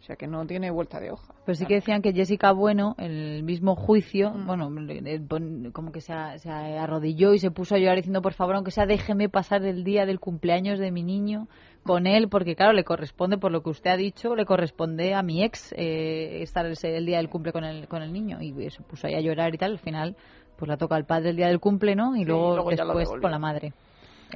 O 0.00 0.02
sea 0.02 0.16
que 0.16 0.26
no 0.26 0.46
tiene 0.46 0.70
vuelta 0.70 0.98
de 0.98 1.10
hoja. 1.10 1.34
Pero 1.44 1.54
sí 1.54 1.66
que 1.66 1.74
decían 1.74 2.00
que 2.00 2.14
Jessica 2.14 2.52
Bueno, 2.52 2.94
en 2.96 3.10
el 3.10 3.42
mismo 3.42 3.76
juicio, 3.76 4.30
mm. 4.30 4.46
bueno, 4.46 5.72
como 5.74 5.92
que 5.92 6.00
se, 6.00 6.14
arrodilló 6.14 7.34
y 7.34 7.38
se 7.38 7.50
puso 7.50 7.74
a 7.74 7.78
llorar 7.78 7.96
diciendo, 7.96 8.22
por 8.22 8.32
favor, 8.32 8.54
aunque 8.54 8.70
sea, 8.70 8.86
déjeme 8.86 9.28
pasar 9.28 9.62
el 9.66 9.84
día 9.84 10.06
del 10.06 10.18
cumpleaños 10.18 10.78
de 10.78 10.90
mi 10.90 11.02
niño 11.02 11.48
con 11.82 12.06
él, 12.06 12.30
porque 12.30 12.56
claro, 12.56 12.72
le 12.72 12.82
corresponde, 12.82 13.36
por 13.36 13.52
lo 13.52 13.62
que 13.62 13.70
usted 13.70 13.90
ha 13.90 13.96
dicho, 13.98 14.34
le 14.34 14.46
corresponde 14.46 15.12
a 15.12 15.22
mi 15.22 15.44
ex 15.44 15.74
eh, 15.76 16.40
estar 16.42 16.64
el, 16.64 17.06
día 17.06 17.18
del 17.18 17.28
cumple 17.28 17.52
con 17.52 17.64
el, 17.64 17.86
con 17.86 18.02
el 18.02 18.10
niño. 18.10 18.38
Y 18.40 18.70
se 18.70 18.82
puso 18.82 19.06
ahí 19.06 19.14
a 19.14 19.20
llorar 19.20 19.54
y 19.54 19.58
tal. 19.58 19.72
Al 19.72 19.78
final, 19.78 20.16
pues 20.56 20.66
la 20.66 20.78
toca 20.78 20.96
al 20.96 21.04
padre 21.04 21.30
el 21.30 21.36
día 21.36 21.48
del 21.48 21.60
cumple, 21.60 21.94
¿no? 21.94 22.16
Y 22.16 22.24
luego, 22.24 22.70
después 22.70 23.10
con 23.10 23.30
la 23.30 23.38
madre. 23.38 23.74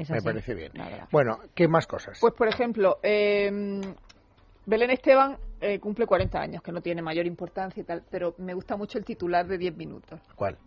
Me 0.08 0.22
parece 0.22 0.54
bien. 0.54 0.72
Bueno, 1.10 1.38
¿qué 1.54 1.68
más 1.68 1.86
cosas? 1.86 2.18
Pues, 2.20 2.34
por 2.34 2.48
ejemplo, 2.48 2.98
eh, 3.02 3.50
Belén 4.66 4.90
Esteban 4.90 5.36
eh, 5.60 5.78
cumple 5.78 6.06
40 6.06 6.40
años, 6.40 6.62
que 6.62 6.72
no 6.72 6.80
tiene 6.80 7.02
mayor 7.02 7.26
importancia 7.26 7.80
y 7.80 7.84
tal, 7.84 8.02
pero 8.10 8.34
me 8.38 8.54
gusta 8.54 8.76
mucho 8.76 8.98
el 8.98 9.04
titular 9.04 9.46
de 9.46 9.58
10 9.58 9.76
minutos. 9.76 10.20
¿Cuál? 10.34 10.58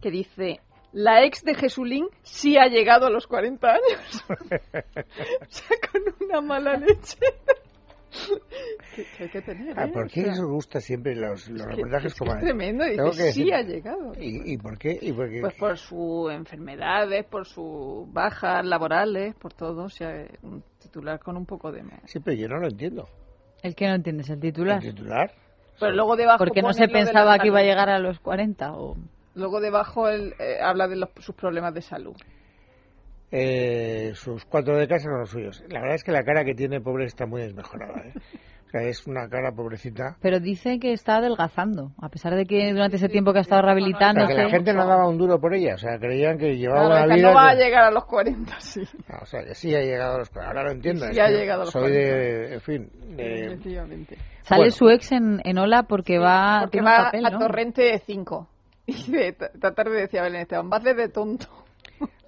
Que 0.00 0.10
dice, 0.10 0.60
la 0.92 1.24
ex 1.24 1.44
de 1.44 1.54
Jesulín 1.54 2.08
sí 2.22 2.56
ha 2.56 2.66
llegado 2.66 3.06
a 3.06 3.10
los 3.10 3.26
40 3.26 3.68
años. 3.68 4.24
o 4.28 5.46
sea, 5.48 5.76
con 5.92 6.02
una 6.26 6.40
mala 6.40 6.76
leche. 6.76 7.18
Que, 9.32 9.42
tener, 9.42 9.78
ah, 9.78 9.86
¿eh? 9.86 9.92
¿Por 9.92 10.10
qué 10.10 10.28
os 10.28 10.40
gusta 10.40 10.80
siempre 10.80 11.14
los, 11.14 11.48
los 11.48 11.66
reportajes 11.66 12.14
como 12.14 12.34
es 12.34 12.40
tremendo, 12.40 12.84
dice, 12.84 13.32
sí 13.32 13.52
ha 13.52 13.62
llegado. 13.62 14.12
¿Y, 14.18 14.56
por 14.58 14.78
qué? 14.78 14.98
¿Y 15.00 15.12
por 15.12 15.28
qué? 15.30 15.40
Pues 15.40 15.54
por 15.54 15.76
sus 15.78 16.32
enfermedades, 16.32 17.24
por 17.26 17.46
sus 17.46 18.12
bajas 18.12 18.64
laborales, 18.64 19.34
por 19.36 19.52
todo. 19.52 19.84
O 19.84 19.88
sea, 19.88 20.26
un 20.42 20.62
titular 20.78 21.18
con 21.20 21.36
un 21.36 21.46
poco 21.46 21.72
de... 21.72 21.82
Sí, 22.04 22.20
pero 22.20 22.36
yo 22.36 22.48
no 22.48 22.58
lo 22.58 22.68
entiendo. 22.68 23.08
¿El 23.62 23.74
que 23.74 23.86
no 23.86 23.94
entiendes? 23.94 24.30
¿El 24.30 24.40
titular? 24.40 24.82
¿El 24.82 24.94
titular? 24.94 25.32
Pero 25.78 25.92
luego 25.92 26.16
debajo 26.16 26.38
Porque 26.38 26.62
no 26.62 26.72
se 26.72 26.88
pensaba 26.88 27.38
que 27.38 27.48
iba 27.48 27.60
a 27.60 27.62
llegar 27.62 27.88
a 27.88 27.98
los 27.98 28.18
40 28.20 28.72
o... 28.72 28.96
Luego 29.34 29.60
debajo 29.60 30.08
él, 30.08 30.34
eh, 30.40 30.58
habla 30.60 30.88
de 30.88 30.96
los, 30.96 31.10
sus 31.20 31.34
problemas 31.34 31.72
de 31.72 31.82
salud. 31.82 32.16
Eh, 33.30 34.12
sus 34.14 34.44
cuatro 34.44 34.76
de 34.76 34.88
casa 34.88 35.04
son 35.04 35.20
los 35.20 35.30
suyos. 35.30 35.62
La 35.68 35.80
verdad 35.80 35.96
es 35.96 36.04
que 36.04 36.12
la 36.12 36.22
cara 36.22 36.44
que 36.44 36.54
tiene 36.54 36.80
pobre 36.80 37.04
está 37.04 37.26
muy 37.26 37.42
desmejorada. 37.42 38.00
¿eh? 38.06 38.12
es 38.72 39.06
una 39.06 39.28
cara 39.28 39.52
pobrecita. 39.52 40.16
Pero 40.20 40.40
dice 40.40 40.78
que 40.78 40.92
está 40.92 41.16
adelgazando, 41.16 41.92
a 42.00 42.08
pesar 42.08 42.34
de 42.34 42.44
que 42.44 42.72
durante 42.72 42.96
ese 42.96 43.08
tiempo 43.08 43.32
que 43.32 43.38
ha 43.38 43.42
estado 43.42 43.62
rehabilitando. 43.62 44.26
que 44.26 44.34
la 44.34 44.50
gente 44.50 44.72
no 44.72 44.86
daba 44.86 45.08
un 45.08 45.16
duro 45.16 45.40
por 45.40 45.54
ella, 45.54 45.74
o 45.74 45.78
sea, 45.78 45.98
creían 45.98 46.38
que 46.38 46.56
llevaba 46.56 46.86
una 46.86 47.14
vida. 47.14 47.28
No 47.28 47.34
va 47.34 47.50
a 47.50 47.54
llegar 47.54 47.84
a 47.84 47.90
los 47.90 48.04
40, 48.04 48.60
sí. 48.60 48.82
o 49.20 49.26
sea, 49.26 49.42
sí 49.54 49.74
ha 49.74 49.80
llegado 49.80 50.16
a 50.16 50.18
los 50.18 50.30
40. 50.30 50.48
Ahora 50.48 50.64
lo 50.64 50.72
entiendo. 50.72 51.06
Sí 51.12 51.20
ha 51.20 51.28
llegado 51.28 51.62
a 51.62 51.64
los 51.64 51.72
soy 51.72 51.92
de. 51.92 52.54
En 52.54 52.60
fin. 52.60 52.90
Sale 54.42 54.70
su 54.70 54.88
ex 54.88 55.12
en, 55.12 55.40
en 55.44 55.58
Ola 55.58 55.84
porque 55.84 56.18
va. 56.18 56.60
Porque 56.62 56.82
va 56.82 57.08
a 57.08 57.38
Torrente 57.38 57.98
5. 58.04 58.48
Y 58.86 59.10
de, 59.10 59.28
esta 59.28 59.74
tarde 59.74 60.00
decía 60.00 60.22
Belén 60.22 60.42
Esteban, 60.42 60.70
vas 60.70 60.82
de 60.82 61.08
tonto. 61.08 61.46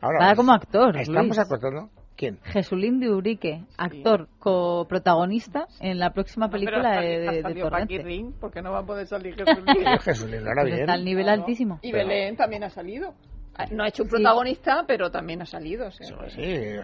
Ahora, 0.01 0.27
va 0.27 0.35
como 0.35 0.53
actor. 0.53 0.97
Estamos 0.97 1.39
acordando 1.39 1.91
¿Quién? 2.17 2.39
Jesulín 2.45 3.01
de 3.01 3.11
Urique, 3.11 3.65
actor 3.79 4.29
coprotagonista 4.39 5.67
en 5.81 5.99
la 5.99 6.13
próxima 6.13 6.51
película 6.51 7.01
de, 7.01 7.19
de, 7.19 7.43
de 7.43 7.55
Torrente. 7.55 8.35
porque 8.39 8.61
no 8.61 8.73
va 8.73 8.81
a 8.81 8.85
poder 8.85 9.07
salir 9.07 9.35
Jesulín. 9.39 9.99
Jesulín 10.01 10.47
hará 10.47 10.65
bien. 10.65 10.81
Está 10.81 10.93
al 10.93 11.05
nivel 11.05 11.31
altísimo. 11.31 11.79
Y 11.81 11.93
Belén 11.93 12.37
también 12.37 12.63
ha 12.63 12.69
salido. 12.69 13.15
Ah, 13.57 13.67
no 13.71 13.85
ha 13.85 13.89
hecho 13.89 14.05
un 14.05 14.09
protagonista, 14.09 14.85
pero 14.87 15.11
también 15.11 15.43
ha 15.43 15.47
salido. 15.47 15.91
sí, 15.91 16.03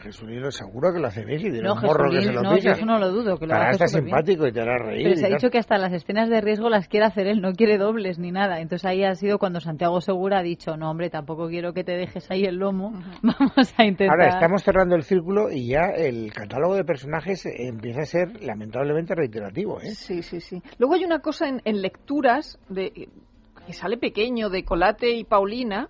Jesulín 0.01 0.51
seguro 0.51 0.93
que 0.93 1.01
lo 1.01 1.07
hace 1.07 1.25
bien 1.25 1.41
y 1.41 1.45
tiene 1.45 1.63
no, 1.63 1.75
un 1.75 1.81
morro 1.81 2.11
que 2.11 2.21
se 2.21 2.33
lo 2.33 2.43
no, 2.43 2.59
yo 2.59 2.73
eso 2.73 2.85
no 2.85 2.99
lo 2.99 3.11
dudo. 3.11 3.39
Que 3.39 3.47
lo 3.47 3.53
Para 3.53 3.71
está 3.71 3.89
simpático 3.89 4.47
y 4.47 4.53
te 4.53 4.61
hará 4.61 4.79
reír. 4.79 5.05
Pero 5.05 5.17
se 5.17 5.27
ha 5.27 5.29
dicho 5.31 5.51
que 5.51 5.59
hasta 5.59 5.79
las 5.79 5.93
escenas 5.93 6.29
de 6.29 6.41
riesgo 6.41 6.69
las 6.69 6.89
quiere 6.89 7.07
hacer 7.07 7.29
él, 7.29 7.41
no 7.41 7.53
quiere 7.53 7.79
dobles 7.79 8.19
ni 8.19 8.31
nada. 8.31 8.61
Entonces 8.61 8.85
ahí 8.85 9.05
ha 9.05 9.15
sido 9.15 9.39
cuando 9.39 9.61
Santiago 9.61 10.01
Segura 10.01 10.41
ha 10.41 10.43
dicho, 10.43 10.77
no 10.77 10.91
hombre, 10.91 11.09
tampoco 11.09 11.49
quiero 11.49 11.73
que 11.73 11.85
te 11.85 11.93
dejes 11.93 12.31
ahí 12.31 12.45
el 12.45 12.57
lomo, 12.57 12.93
vamos 13.23 13.75
a 13.77 13.85
intentar... 13.85 14.11
Ahora 14.21 14.35
estamos 14.35 14.63
cerrando 14.63 14.97
el 14.97 15.03
círculo 15.03 15.51
y 15.51 15.69
ya 15.69 15.91
el 15.97 16.33
catálogo 16.33 16.75
de 16.75 16.85
personajes 16.85 17.47
empieza 17.47 18.03
a 18.03 18.07
ser 18.07 18.43
lamentablemente 18.43 19.15
reiterativo. 19.15 19.81
¿eh? 19.81 19.95
Sí, 19.95 20.23
sí, 20.23 20.41
sí. 20.41 20.63
Luego 20.79 20.95
hay 20.95 21.05
una 21.05 21.21
cosa 21.21 21.49
en, 21.49 21.63
en 21.65 21.81
lecturas 21.81 22.59
de 22.69 23.09
que 23.67 23.73
sale 23.73 23.97
pequeño 23.97 24.49
de 24.49 24.65
Colate 24.65 25.11
y 25.11 25.25
Paulina, 25.25 25.89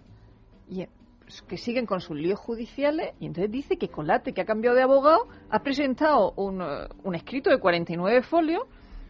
y 0.69 0.87
pues, 1.21 1.43
que 1.43 1.57
siguen 1.57 1.87
con 1.87 2.01
sus 2.01 2.17
líos 2.17 2.39
judiciales 2.39 3.15
y 3.21 3.27
entonces 3.27 3.51
dice 3.51 3.77
que 3.77 3.89
Colate, 3.89 4.33
que 4.33 4.43
ha 4.43 4.45
cambiado 4.45 4.77
de 4.77 4.83
abogado, 4.83 5.27
ha 5.51 5.63
presentado 5.63 6.33
un, 6.37 6.63
eh, 6.63 6.89
un 7.03 7.15
escrito 7.15 7.51
de 7.51 7.59
49 7.59 8.23
folios 8.23 8.63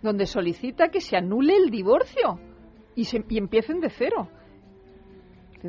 donde 0.02 0.26
solicita 0.26 0.88
que 0.88 1.00
se 1.00 1.16
anule 1.16 1.56
el 1.56 1.70
divorcio 1.70 2.38
y, 2.94 3.04
se, 3.04 3.22
y 3.28 3.38
empiecen 3.38 3.80
de 3.80 3.90
cero. 3.90 4.28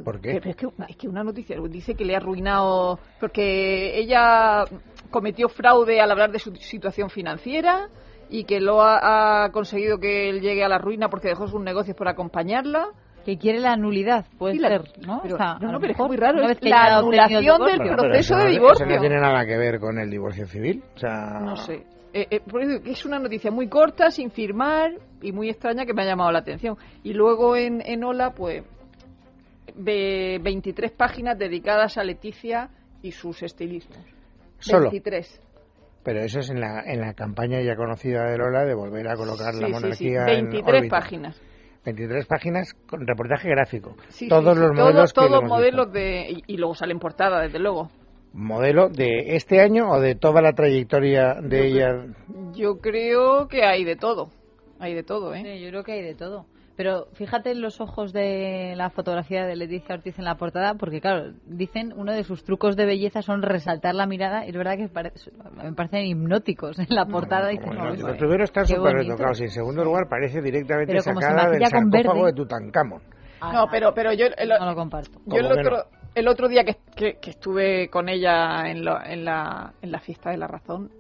¿Por 0.04 0.22
qué? 0.22 0.40
es, 0.44 0.56
que, 0.56 0.68
es 0.88 0.96
que 0.96 1.08
una 1.08 1.24
noticia 1.24 1.58
dice 1.70 1.96
que 1.96 2.06
le 2.06 2.14
ha 2.14 2.18
arruinado 2.18 3.00
porque 3.20 3.98
ella 3.98 4.64
cometió 5.10 5.50
fraude 5.50 6.00
al 6.00 6.12
hablar 6.12 6.32
de 6.32 6.40
su 6.40 6.56
situación 6.56 7.10
financiera 7.10 7.90
y 8.30 8.44
que 8.44 8.60
lo 8.60 8.82
ha, 8.82 9.50
conseguido 9.52 10.00
que 10.00 10.30
él 10.30 10.42
llegue 10.42 10.64
a 10.64 10.70
la 10.70 10.78
ruina 10.78 11.10
porque 11.10 11.30
dejó 11.30 11.48
sus 11.48 11.62
negocios 11.62 11.96
por 11.96 12.08
acompañarla 12.08 12.90
que 13.28 13.38
quiere 13.38 13.60
la 13.60 13.76
nulidad, 13.76 14.26
puede 14.38 14.58
ser, 14.58 14.84
¿no? 15.06 15.20
Pero, 15.22 15.38
no, 15.38 15.80
pero 15.82 15.92
es 15.92 16.00
muy 16.00 16.16
raro, 16.16 16.50
es 16.50 16.58
la 16.62 17.00
anulación 17.00 17.62
del 17.66 17.80
proceso 17.94 18.38
de 18.38 18.52
divorcio. 18.52 18.86
Eso 18.86 18.96
no 18.96 19.02
tiene 19.02 19.20
nada 19.20 19.46
que 19.46 19.58
ver 19.58 19.82
con 19.82 20.00
el 20.00 20.10
divorcio 20.10 20.48
civil, 20.48 20.82
o 20.96 20.98
sea... 20.98 21.42
No 21.42 21.58
sé. 21.58 21.84
Eh, 22.14 22.26
eh, 22.32 22.82
es 22.86 23.06
una 23.06 23.20
noticia 23.20 23.52
muy 23.52 23.68
corta, 23.68 24.12
sin 24.12 24.32
firmar 24.32 24.92
y 25.22 25.34
muy 25.34 25.50
extraña 25.50 25.86
que 25.86 25.94
me 25.94 26.04
ha 26.04 26.06
llamado 26.06 26.32
la 26.32 26.40
atención. 26.40 26.78
Y 27.04 27.12
luego 27.12 27.58
en, 27.58 27.82
en 27.86 28.06
Ola, 28.06 28.32
pues, 28.32 28.64
23 29.76 30.90
páginas 30.94 31.38
dedicadas 31.38 31.98
a 31.98 32.06
Leticia 32.06 32.70
y 33.02 33.12
sus 33.12 33.44
estilismos. 33.44 34.06
¿Solo? 34.60 34.90
23. 34.90 35.42
Pero 36.06 36.22
eso 36.22 36.40
es 36.40 36.50
en 36.50 36.62
la, 36.62 36.82
en 36.86 37.02
la 37.02 37.14
campaña 37.14 37.60
ya 37.60 37.76
conocida 37.76 38.24
de 38.32 38.38
Lola 38.38 38.64
de 38.64 38.74
volver 38.74 39.06
a 39.10 39.18
colocar 39.18 39.54
la 39.54 39.68
monarquía 39.68 40.26
sí, 40.28 40.32
23 40.32 40.90
páginas. 40.90 41.42
23 41.88 42.26
páginas 42.26 42.74
con 42.86 43.08
reportaje 43.08 43.48
gráfico. 43.48 43.96
todos 44.28 44.58
los 44.58 44.74
modelos. 44.74 45.14
todos 45.14 45.44
modelos 45.44 45.92
de. 45.94 46.44
Y, 46.46 46.58
luego 46.58 46.76
sale 46.76 46.92
en 46.92 47.00
portada, 47.00 47.42
desde 47.42 47.60
luego. 47.60 47.90
¿Modelo 48.34 48.90
de 48.90 49.36
este 49.38 49.62
año 49.62 49.90
o 49.90 50.02
de 50.02 50.16
toda 50.16 50.42
la 50.42 50.52
trayectoria 50.52 51.36
de 51.42 51.68
ella? 51.68 52.06
Yo 52.54 52.80
creo 52.80 53.48
que 53.48 53.64
hay 53.64 53.86
de 53.86 53.96
todo. 53.96 54.30
Hay 54.80 54.94
de 54.94 55.04
todo, 55.04 55.34
¿eh? 55.34 55.44
Sí, 55.44 55.64
yo 55.64 55.70
creo 55.70 55.84
que 55.84 55.94
hay 55.94 56.02
de 56.02 56.14
todo. 56.14 56.46
Pero 56.78 57.08
fíjate 57.14 57.52
en 57.52 57.62
los 57.62 57.82
ojos 57.82 58.14
de 58.14 58.76
la 58.78 58.92
fotografía 58.92 59.48
de 59.48 59.56
Leticia 59.56 59.96
Ortiz 59.96 60.20
en 60.20 60.26
la 60.26 60.36
portada, 60.36 60.76
porque 60.76 61.02
claro, 61.02 61.34
dicen 61.48 61.92
uno 61.98 62.14
de 62.14 62.24
sus 62.24 62.44
trucos 62.44 62.76
de 62.76 62.86
belleza 62.86 63.24
son 63.24 63.42
resaltar 63.42 63.96
la 63.96 64.06
mirada, 64.06 64.46
y 64.46 64.50
es 64.50 64.56
verdad 64.56 64.76
que 64.78 64.88
me 65.64 65.74
parecen 65.74 66.06
hipnóticos 66.06 66.78
en 66.78 66.86
la 66.90 67.08
portada. 67.08 67.52
No, 67.52 68.16
primero 68.16 68.44
están 68.44 68.68
súper 68.68 68.94
retocados 68.94 69.42
y 69.42 69.46
en 69.46 69.50
segundo 69.50 69.84
lugar 69.84 70.08
parece 70.08 70.40
directamente 70.40 71.02
sacada 71.02 71.50
del 71.50 71.66
sarcófago 71.66 72.28
de 72.28 72.34
Tutankamón. 72.34 73.02
no, 73.42 73.66
pero, 73.72 73.96
pero 73.96 74.14
yo... 74.14 74.28
no 74.60 74.66
lo 74.68 74.76
comparto. 74.76 75.20
Yo 75.26 75.38
el 75.38 75.48
otro, 75.48 75.86
el 76.14 76.28
otro 76.28 76.48
día 76.48 76.64
que, 76.64 77.18
que, 77.20 77.30
estuve 77.32 77.90
con 77.90 78.08
ella 78.08 78.70
en, 78.70 78.88
en, 78.88 79.26
la, 79.26 79.74
en 79.82 79.92
la 79.92 80.00
fiesta 80.00 80.30
de 80.30 80.38
la 80.38 80.46
razón, 80.46 80.92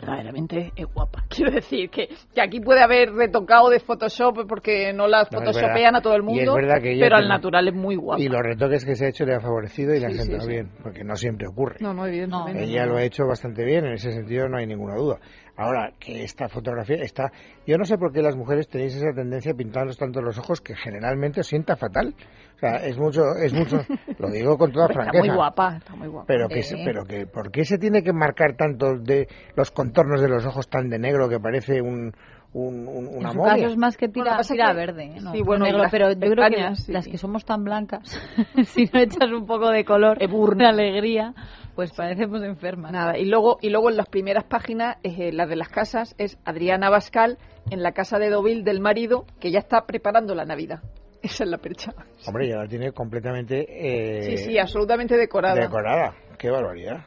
verdaderamente 0.00 0.72
es 0.76 0.86
guapa. 0.92 1.24
Quiero 1.28 1.50
decir 1.50 1.90
que, 1.90 2.08
que, 2.34 2.40
aquí 2.40 2.60
puede 2.60 2.82
haber 2.82 3.12
retocado 3.12 3.68
de 3.70 3.80
Photoshop 3.80 4.46
porque 4.48 4.92
no 4.92 5.06
la 5.06 5.26
photoshopean 5.26 5.96
a 5.96 6.02
todo 6.02 6.14
el 6.14 6.22
mundo, 6.22 6.56
pero 6.56 7.16
al 7.16 7.28
natural 7.28 7.68
es 7.68 7.74
muy 7.74 7.96
guapa. 7.96 8.22
Y 8.22 8.28
los 8.28 8.42
retoques 8.42 8.84
que 8.84 8.94
se 8.94 9.06
ha 9.06 9.08
hecho 9.08 9.24
le 9.24 9.34
han 9.34 9.40
favorecido 9.40 9.94
y 9.94 10.00
le 10.00 10.06
han 10.06 10.12
sentado 10.12 10.46
bien, 10.46 10.70
porque 10.82 11.04
no 11.04 11.16
siempre 11.16 11.46
ocurre. 11.46 11.76
No, 11.80 11.94
no, 11.94 12.06
evidentemente. 12.06 12.64
Ella 12.64 12.86
lo 12.86 12.96
ha 12.96 13.02
hecho 13.02 13.26
bastante 13.26 13.64
bien, 13.64 13.86
en 13.86 13.94
ese 13.94 14.12
sentido 14.12 14.48
no 14.48 14.58
hay 14.58 14.66
ninguna 14.66 14.96
duda. 14.96 15.18
Ahora, 15.56 15.92
que 15.98 16.22
esta 16.22 16.48
fotografía 16.48 16.96
está... 16.96 17.32
Yo 17.66 17.78
no 17.78 17.84
sé 17.84 17.96
por 17.96 18.12
qué 18.12 18.20
las 18.20 18.36
mujeres 18.36 18.68
tenéis 18.68 18.94
esa 18.94 19.12
tendencia 19.14 19.52
a 19.52 19.54
pintarlos 19.54 19.96
tanto 19.96 20.20
los 20.20 20.38
ojos 20.38 20.60
que 20.60 20.76
generalmente 20.76 21.40
os 21.40 21.46
sienta 21.46 21.76
fatal. 21.76 22.14
O 22.56 22.58
sea, 22.58 22.76
es 22.76 22.98
mucho, 22.98 23.34
es 23.36 23.52
mucho, 23.54 23.78
lo 24.18 24.30
digo 24.30 24.58
con 24.58 24.72
toda 24.72 24.88
franqueza. 24.88 25.18
Está 25.18 25.26
muy 25.26 25.36
guapa, 25.36 25.76
está 25.76 25.96
muy 25.96 26.08
guapa. 26.08 26.26
Pero 26.26 26.48
que, 26.48 26.62
pero 26.84 27.04
que, 27.04 27.26
¿por 27.26 27.50
qué 27.50 27.64
se 27.64 27.78
tiene 27.78 28.02
que 28.02 28.12
marcar 28.12 28.56
tanto 28.56 28.98
de 28.98 29.28
los 29.54 29.70
contornos 29.70 30.20
de 30.20 30.28
los 30.28 30.44
ojos 30.44 30.68
tan 30.68 30.88
de 30.88 30.98
negro 30.98 31.28
que 31.28 31.40
parece 31.40 31.80
un, 31.80 32.12
un, 32.52 32.88
un, 32.88 33.08
una 33.08 33.32
en 33.32 33.38
caso 33.38 33.66
es 33.66 33.76
más 33.76 33.96
que 33.96 34.08
tira, 34.08 34.38
tira 34.40 34.72
verde, 34.72 35.16
¿eh? 35.16 35.20
sí, 35.32 35.42
bueno, 35.42 35.66
negro, 35.66 35.84
pero 35.90 36.12
yo 36.12 36.18
creo 36.18 36.48
que 36.48 36.92
las 36.92 37.06
que 37.06 37.18
somos 37.18 37.44
tan 37.44 37.64
blancas, 37.64 38.02
si 38.64 38.84
no 38.92 39.00
echas 39.00 39.30
un 39.30 39.46
poco 39.46 39.70
de 39.70 39.84
color, 39.84 40.18
de 40.18 40.66
alegría, 40.66 41.34
pues 41.74 41.92
parecemos 41.92 42.42
enfermas. 42.42 42.90
Nada, 42.92 43.18
y 43.18 43.26
luego, 43.26 43.58
y 43.60 43.68
luego 43.68 43.90
en 43.90 43.98
las 43.98 44.08
primeras 44.08 44.44
páginas, 44.44 44.96
eh, 45.02 45.32
las 45.32 45.48
de 45.48 45.56
las 45.56 45.68
casas, 45.68 46.14
es 46.18 46.38
Adriana 46.44 46.88
Bascal 46.88 47.38
en 47.70 47.82
la 47.82 47.92
casa 47.92 48.18
de 48.18 48.30
Dovil 48.30 48.64
del 48.64 48.80
marido, 48.80 49.26
que 49.40 49.50
ya 49.50 49.58
está 49.58 49.84
preparando 49.86 50.34
la 50.34 50.44
Navidad. 50.44 50.80
Esa 51.22 51.44
es 51.44 51.50
la 51.50 51.58
percha. 51.58 51.92
Hombre, 52.26 52.48
ya 52.48 52.56
la 52.56 52.66
tiene 52.66 52.92
completamente... 52.92 53.66
Eh, 53.68 54.22
sí, 54.22 54.36
sí, 54.38 54.58
absolutamente 54.58 55.16
decorada. 55.16 55.60
Decorada, 55.60 56.14
qué 56.38 56.50
barbaridad. 56.50 57.04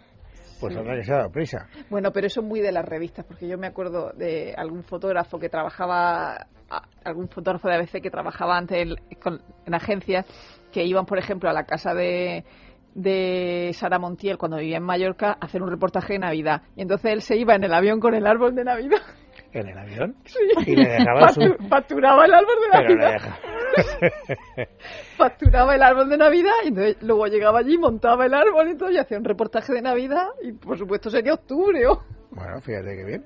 Pues 0.60 0.76
habrá 0.76 0.96
que 0.96 1.04
se 1.04 1.14
ha 1.14 1.18
dado 1.18 1.32
prisa. 1.32 1.68
Bueno, 1.90 2.12
pero 2.12 2.28
eso 2.28 2.42
es 2.42 2.48
muy 2.48 2.60
de 2.60 2.72
las 2.72 2.86
revistas, 2.86 3.26
porque 3.26 3.48
yo 3.48 3.58
me 3.58 3.68
acuerdo 3.68 4.12
de 4.14 4.54
algún 4.58 4.84
fotógrafo 4.84 5.40
que 5.40 5.50
trabajaba, 5.50 6.48
algún 7.04 7.30
fotógrafo 7.30 7.68
de 7.68 7.76
ABC 7.76 8.02
que 8.02 8.12
trabajaba 8.12 8.58
antes 8.58 8.78
en, 8.78 8.96
en 9.66 9.74
agencias, 9.74 10.26
que 10.72 10.84
iban, 10.84 11.06
por 11.06 11.18
ejemplo, 11.18 11.50
a 11.50 11.54
la 11.54 11.64
casa 11.64 11.94
de 11.94 12.44
de 12.96 13.72
Sara 13.74 14.00
Montiel 14.00 14.38
cuando 14.38 14.58
vivía 14.58 14.78
en 14.78 14.84
Mallorca 14.84 15.38
a 15.40 15.46
hacer 15.46 15.62
un 15.62 15.70
reportaje 15.70 16.14
de 16.14 16.20
Navidad. 16.20 16.64
Y 16.76 16.82
entonces 16.82 17.12
él 17.12 17.22
se 17.22 17.38
iba 17.38 17.56
en 17.56 17.64
el 17.64 17.74
avión 17.74 18.00
con 18.00 18.14
el 18.14 18.26
árbol 18.26 18.56
de 18.56 18.64
Navidad. 18.64 19.00
¿En 19.52 19.68
el 19.68 19.78
avión? 19.78 20.16
Sí. 20.26 20.40
Y 20.68 20.76
le 20.76 20.90
dejaba 20.90 21.30
su... 21.30 21.42
Facturaba 21.70 22.26
el 22.26 22.34
árbol 22.34 22.56
de 22.62 22.82
Navidad. 22.82 23.40
Facturaba 25.18 25.76
el 25.76 25.82
árbol 25.82 26.10
de 26.10 26.18
Navidad 26.18 26.54
y 26.64 26.68
entonces 26.68 26.98
luego 27.02 27.26
llegaba 27.28 27.60
allí, 27.60 27.78
montaba 27.78 28.26
el 28.26 28.34
árbol 28.34 28.70
y 28.70 28.78
todo 28.78 28.92
y 28.92 28.98
hacía 28.98 29.18
un 29.18 29.26
reportaje 29.26 29.74
de 29.74 29.82
Navidad 29.82 30.28
y 30.44 30.52
por 30.52 30.78
supuesto 30.78 31.10
sería 31.10 31.34
octubre. 31.34 31.88
¿o? 31.88 32.04
Bueno, 32.32 32.62
fíjate 32.62 32.96
que 32.96 33.06
bien. 33.06 33.26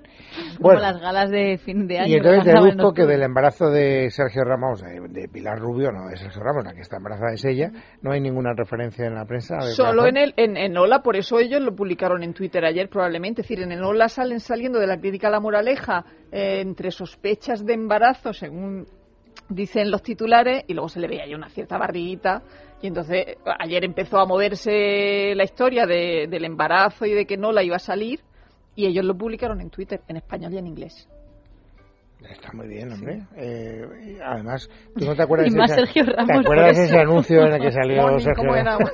Como 0.62 0.74
las 0.76 1.00
galas 1.00 1.30
de 1.30 1.58
fin 1.58 1.88
de 1.88 2.00
año. 2.00 2.08
Y 2.08 2.16
entonces 2.16 2.46
deduzco 2.46 2.94
que 2.94 3.06
del 3.06 3.24
embarazo 3.24 3.70
de 3.70 4.10
Sergio 4.10 4.44
Ramos, 4.46 4.82
de, 4.82 5.28
Pilar 5.28 5.60
Rubio, 5.60 5.92
no 5.92 6.08
de 6.08 6.16
Sergio 6.16 6.42
Ramos, 6.42 6.64
la 6.64 6.74
que 6.74 6.82
está 6.82 6.98
embarazada 6.98 7.34
es 7.34 7.44
ella, 7.44 7.70
no 8.02 8.14
hay 8.14 8.22
ninguna 8.22 8.54
referencia 8.56 9.06
en 9.06 9.16
la 9.16 9.26
prensa. 9.26 9.60
Solo 9.62 10.08
en, 10.08 10.16
el, 10.16 10.34
en, 10.38 10.56
en 10.56 10.78
Ola, 10.78 11.02
por 11.02 11.18
eso 11.18 11.38
ellos 11.40 11.62
lo 11.62 11.76
publicaron 11.76 12.24
en 12.24 12.34
Twitter 12.34 12.64
ayer 12.64 12.88
probablemente. 12.88 13.42
Es 13.42 13.50
decir, 13.50 13.62
en 13.62 13.74
el 13.74 13.84
Ola 13.84 14.08
salen 14.08 14.40
saliendo 14.40 14.80
de 14.80 14.88
la 14.88 14.98
crítica 14.98 15.28
a 15.28 15.32
la 15.32 15.42
moraleja 15.42 16.06
eh, 16.32 16.62
entre 16.62 16.90
sospechas 16.92 17.66
de 17.66 17.74
embarazo, 17.74 18.32
según 18.32 18.86
dicen 19.50 19.92
los 19.92 20.02
titulares, 20.02 20.64
y 20.68 20.74
luego 20.74 20.88
se 20.88 21.02
le 21.02 21.10
veía 21.10 21.24
ahí 21.24 21.36
una 21.36 21.50
cierta 21.50 21.78
barriguita. 21.78 22.42
Y 22.82 22.88
entonces 22.88 23.38
ayer 23.60 23.84
empezó 23.84 24.20
a 24.20 24.26
moverse 24.26 25.34
la 25.36 25.44
historia 25.44 25.86
de, 25.86 26.28
del 26.30 26.46
embarazo 26.46 27.06
y 27.06 27.12
de 27.12 27.26
que 27.26 27.36
no 27.36 27.52
la 27.52 27.64
iba 27.64 27.76
a 27.76 27.80
salir 27.80 28.22
y 28.76 28.86
ellos 28.86 29.06
lo 29.06 29.18
publicaron 29.18 29.62
en 29.62 29.70
Twitter, 29.70 30.02
en 30.08 30.18
español 30.18 30.54
y 30.54 30.58
en 30.58 30.68
inglés. 30.68 31.08
Está 32.30 32.52
muy 32.54 32.68
bien, 32.68 32.92
hombre. 32.92 33.22
Eh, 33.36 34.20
además, 34.24 34.70
¿tú 34.98 35.06
no 35.06 35.16
te 35.16 35.24
acuerdas, 35.24 35.54
de, 35.54 35.68
Sergio 35.68 36.04
Ramos, 36.06 36.28
¿te 36.28 36.40
acuerdas 36.40 36.78
de 36.78 36.84
ese 36.86 36.98
anuncio 36.98 37.46
en 37.46 37.54
el 37.54 37.62
que 37.62 37.72
salió 37.72 38.20
Sergio 38.20 38.54
Ramos? 38.54 38.92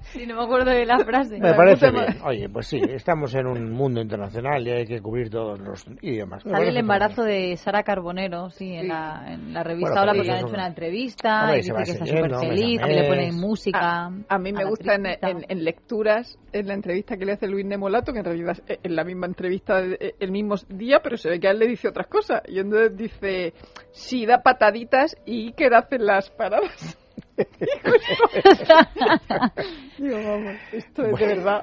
sí, 0.00 0.26
no 0.26 0.36
me 0.36 0.44
acuerdo 0.44 0.70
de 0.70 0.84
la 0.84 0.98
frase. 0.98 1.38
Me 1.38 1.54
parece 1.54 1.90
bien. 1.90 2.18
Oye, 2.24 2.48
pues 2.48 2.66
sí, 2.66 2.80
estamos 2.88 3.34
en 3.34 3.46
un 3.46 3.70
mundo 3.72 4.00
internacional 4.00 4.66
y 4.66 4.70
hay 4.70 4.86
que 4.86 5.00
cubrir 5.00 5.30
todos 5.30 5.58
los 5.60 5.86
idiomas. 6.02 6.42
Sale 6.42 6.68
el 6.68 6.76
embarazo 6.76 7.22
de 7.22 7.56
Sara 7.56 7.82
Carbonero, 7.82 8.50
sí, 8.50 8.74
en, 8.74 8.88
la, 8.88 9.24
en 9.28 9.54
la 9.54 9.62
revista 9.62 10.02
Hola, 10.02 10.12
porque 10.14 10.30
han 10.30 10.38
hecho 10.38 10.54
una 10.54 10.66
entrevista 10.66 11.52
y 11.52 11.56
dice 11.56 11.72
que 11.72 11.82
está 11.82 12.06
súper 12.06 12.34
feliz, 12.36 12.80
que 12.80 12.92
le 12.92 13.08
ponen 13.08 13.34
música. 13.36 14.10
A, 14.28 14.38
mí 14.38 14.52
me 14.52 14.64
gusta 14.64 14.94
en, 14.94 15.06
en, 15.48 15.64
lecturas, 15.64 16.38
en 16.52 16.66
la 16.66 16.74
entrevista 16.74 17.16
que 17.16 17.24
le 17.24 17.32
hace 17.32 17.48
Luis 17.48 17.64
Nemolato, 17.64 18.12
que 18.12 18.18
en 18.18 18.24
realidad 18.24 18.58
es 18.66 18.78
en 18.82 18.96
la 18.96 19.04
misma 19.04 19.26
entrevista 19.26 19.80
el 19.80 20.30
mismo 20.30 20.56
día, 20.68 21.00
pero 21.02 21.16
se 21.16 21.30
ve 21.30 21.40
que 21.40 21.48
a 21.48 21.50
él 21.52 21.58
le 21.58 21.66
dice 21.66 21.88
otras 21.88 22.06
cosas. 22.06 22.42
Y 22.46 22.58
entonces 22.66 22.96
dice, 22.96 23.54
sí, 23.92 24.26
da 24.26 24.42
pataditas 24.42 25.16
y 25.24 25.52
que 25.52 25.66
hacen 25.66 26.04
las 26.04 26.30
paradas. 26.30 26.98
Digo, 29.98 30.16
vamos, 30.16 30.54
esto 30.72 31.04
es 31.04 31.18
de 31.18 31.26
verdad. 31.26 31.62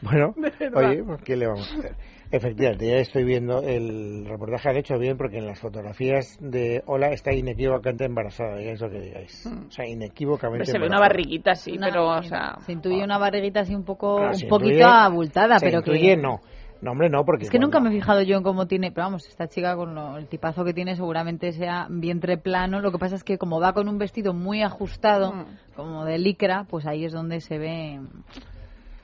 Bueno, 0.00 0.34
oye, 0.74 1.02
pues, 1.04 1.22
¿qué 1.22 1.36
le 1.36 1.46
vamos 1.46 1.70
a 1.72 1.78
hacer? 1.78 1.94
Efectivamente, 2.30 2.86
ya 2.86 2.96
estoy 2.96 3.24
viendo 3.24 3.60
el 3.60 4.24
reportaje 4.26 4.70
han 4.70 4.76
hecho 4.76 4.98
bien 4.98 5.18
porque 5.18 5.36
en 5.36 5.46
las 5.46 5.60
fotografías 5.60 6.38
de 6.40 6.82
Hola 6.86 7.08
está 7.08 7.34
inequívocamente 7.34 8.06
embarazada, 8.06 8.56
lo 8.56 8.90
que 8.90 9.00
digáis. 9.00 9.44
Mm. 9.44 9.66
O 9.66 9.70
sea, 9.70 9.86
inequívocamente 9.86 10.64
Se 10.64 10.78
ve 10.78 10.86
una 10.86 10.98
barriguita, 10.98 11.54
sí, 11.54 11.76
pero, 11.78 12.08
o 12.08 12.22
sea... 12.22 12.56
Se 12.60 12.72
intuye 12.72 13.04
una 13.04 13.18
barriguita 13.18 13.60
así 13.60 13.74
un 13.74 13.84
poco, 13.84 14.16
un 14.16 14.48
poquito 14.48 14.86
abultada, 14.86 15.58
pero 15.60 15.82
que... 15.82 16.16
no. 16.16 16.40
No, 16.82 16.90
hombre, 16.90 17.08
no, 17.08 17.24
porque... 17.24 17.44
Es 17.44 17.50
que 17.50 17.60
nunca 17.60 17.78
me 17.78 17.90
he 17.90 17.92
fijado 17.92 18.22
yo 18.22 18.36
en 18.36 18.42
cómo 18.42 18.66
tiene... 18.66 18.90
Pero 18.90 19.06
vamos, 19.06 19.28
esta 19.28 19.46
chica 19.46 19.76
con 19.76 19.96
el 20.18 20.26
tipazo 20.26 20.64
que 20.64 20.74
tiene 20.74 20.96
seguramente 20.96 21.52
sea 21.52 21.86
vientre 21.88 22.38
plano. 22.38 22.80
Lo 22.80 22.90
que 22.90 22.98
pasa 22.98 23.14
es 23.14 23.22
que 23.22 23.38
como 23.38 23.60
va 23.60 23.72
con 23.72 23.88
un 23.88 23.98
vestido 23.98 24.34
muy 24.34 24.62
ajustado, 24.62 25.32
mm. 25.32 25.46
como 25.76 26.04
de 26.04 26.18
licra, 26.18 26.66
pues 26.68 26.84
ahí 26.84 27.04
es 27.04 27.12
donde 27.12 27.40
se 27.40 27.56
ve 27.56 28.00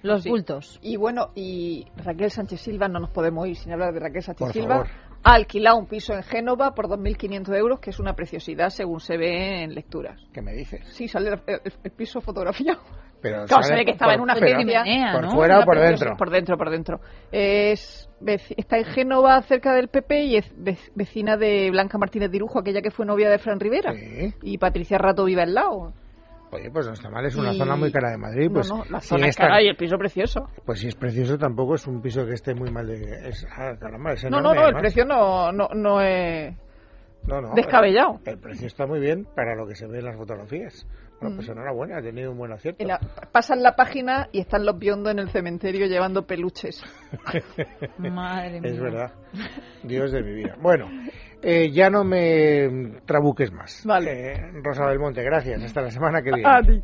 los 0.03 0.25
bultos. 0.25 0.81
Y 0.83 0.97
bueno, 0.97 1.31
y 1.37 1.87
Raquel 1.97 2.33
Sánchez 2.33 2.62
Silva, 2.62 2.88
no 2.88 2.99
nos 2.99 3.11
podemos 3.11 3.47
ir 3.47 3.55
sin 3.55 3.73
hablar 3.73 3.95
de 3.95 4.01
Raquel 4.01 4.23
Sánchez 4.23 4.53
Silva. 4.53 4.85
Ha 5.24 5.35
alquilado 5.35 5.76
un 5.76 5.87
piso 5.87 6.14
en 6.14 6.22
Génova 6.22 6.74
por 6.74 6.87
2.500 6.87 7.57
euros, 7.57 7.81
que 7.81 7.90
es 7.90 7.98
una 7.98 8.14
preciosidad 8.14 8.70
según 8.70 9.00
se 9.00 9.16
ve 9.16 9.64
en 9.64 9.74
lecturas. 9.74 10.20
¿Qué 10.33 10.42
me 10.42 10.52
dices? 10.52 10.87
Sí, 10.92 11.09
sale 11.09 11.31
el 11.31 11.90
piso 11.92 12.20
fotografiado. 12.20 12.81
Pero 13.20 13.46
se 13.46 13.85
que 13.85 13.90
estaba 13.92 14.14
en 14.14 14.20
una. 14.20 14.35
¿Por 14.35 15.31
fuera 15.31 15.61
o 15.61 15.64
por 15.64 15.78
dentro? 15.78 16.16
Por 16.16 16.31
dentro, 16.31 16.57
por 16.57 16.70
dentro. 16.70 17.00
Es, 17.33 18.09
está 18.57 18.78
en 18.78 18.85
Génova, 18.85 19.40
cerca 19.42 19.74
del 19.74 19.88
PP, 19.88 20.24
y 20.24 20.37
es 20.37 20.54
vecina 20.94 21.37
de 21.37 21.70
Blanca 21.70 21.98
Martínez 21.98 22.31
Dirujo, 22.31 22.61
aquella 22.61 22.81
que 22.81 22.90
fue 22.90 23.07
novia 23.07 23.28
de 23.28 23.38
Fran 23.38 23.61
Rivera. 23.61 23.92
Y 24.42 24.59
Patricia 24.59 24.98
Rato 24.98 25.24
vive 25.24 25.42
al 25.42 25.54
lado. 25.54 25.92
Oye, 26.51 26.71
pues 26.71 26.87
no 26.87 26.95
está 26.95 27.11
mal, 27.11 27.27
es 27.27 27.37
una 27.37 27.53
zona 27.53 27.77
muy 27.77 27.93
cara 27.93 28.11
de 28.11 28.17
Madrid. 28.17 28.51
Pues, 28.53 28.71
no, 28.71 28.83
la 28.89 29.01
zona 29.01 29.29
es 29.29 29.37
cara 29.37 29.63
y 29.63 29.69
el 29.69 29.77
piso 29.77 29.99
precioso. 29.99 30.49
Pues 30.65 30.81
si 30.81 30.89
es 30.89 30.95
precioso, 30.95 31.37
tampoco 31.37 31.75
es 31.75 31.87
un 31.87 32.01
piso 32.01 32.25
que 32.25 32.33
esté 32.33 32.55
muy 32.55 32.71
mal 32.71 32.87
de. 32.87 33.29
Es, 33.29 33.47
ah, 33.51 33.75
caramba, 33.79 34.13
es 34.13 34.25
no, 34.31 34.41
no, 34.41 34.55
no, 34.55 34.69
el 34.69 34.75
precio 34.77 35.05
no, 35.05 35.53
no, 35.53 35.69
no 35.75 36.01
es. 36.01 36.57
No, 37.27 37.43
no, 37.43 37.55
descabellado. 37.55 38.21
El, 38.25 38.39
precio 38.39 38.67
está 38.67 38.87
muy 38.87 39.01
bien 39.01 39.27
para 39.37 39.55
lo 39.55 39.67
que 39.67 39.75
se 39.75 39.87
ve 39.87 39.99
en 39.99 40.07
las 40.07 40.17
fotografías. 40.17 40.87
Bueno, 41.20 41.37
pues 41.37 41.48
mm. 41.48 41.52
enhorabuena, 41.52 41.98
ha 41.98 42.02
tenido 42.02 42.31
un 42.31 42.38
buen 42.38 42.52
acierto. 42.52 42.85
pasan 43.33 43.62
la 43.62 43.74
página 43.74 44.28
y 44.31 44.40
están 44.40 44.64
los 44.64 44.78
biondos 44.78 45.12
en 45.12 45.18
el 45.18 45.31
cementerio 45.31 45.87
llevando 45.87 46.26
peluches. 46.26 46.83
Madre 47.98 48.61
mía. 48.61 48.70
Es 48.70 48.81
verdad. 48.81 49.12
Dios 49.83 50.12
de 50.12 50.22
mi 50.22 50.33
vida. 50.33 50.57
Bueno, 50.61 50.88
eh, 51.42 51.70
ya 51.72 51.90
no 51.90 52.04
me 52.04 53.00
trabuques 53.04 53.52
más. 53.52 53.83
Vale. 53.85 54.33
Eh, 54.33 54.50
Rosa 54.62 54.87
Belmonte, 54.87 55.22
gracias. 55.22 55.62
Hasta 55.62 55.83
la 55.83 55.90
semana 55.90 56.22
que 56.22 56.31
viene. 56.33 56.83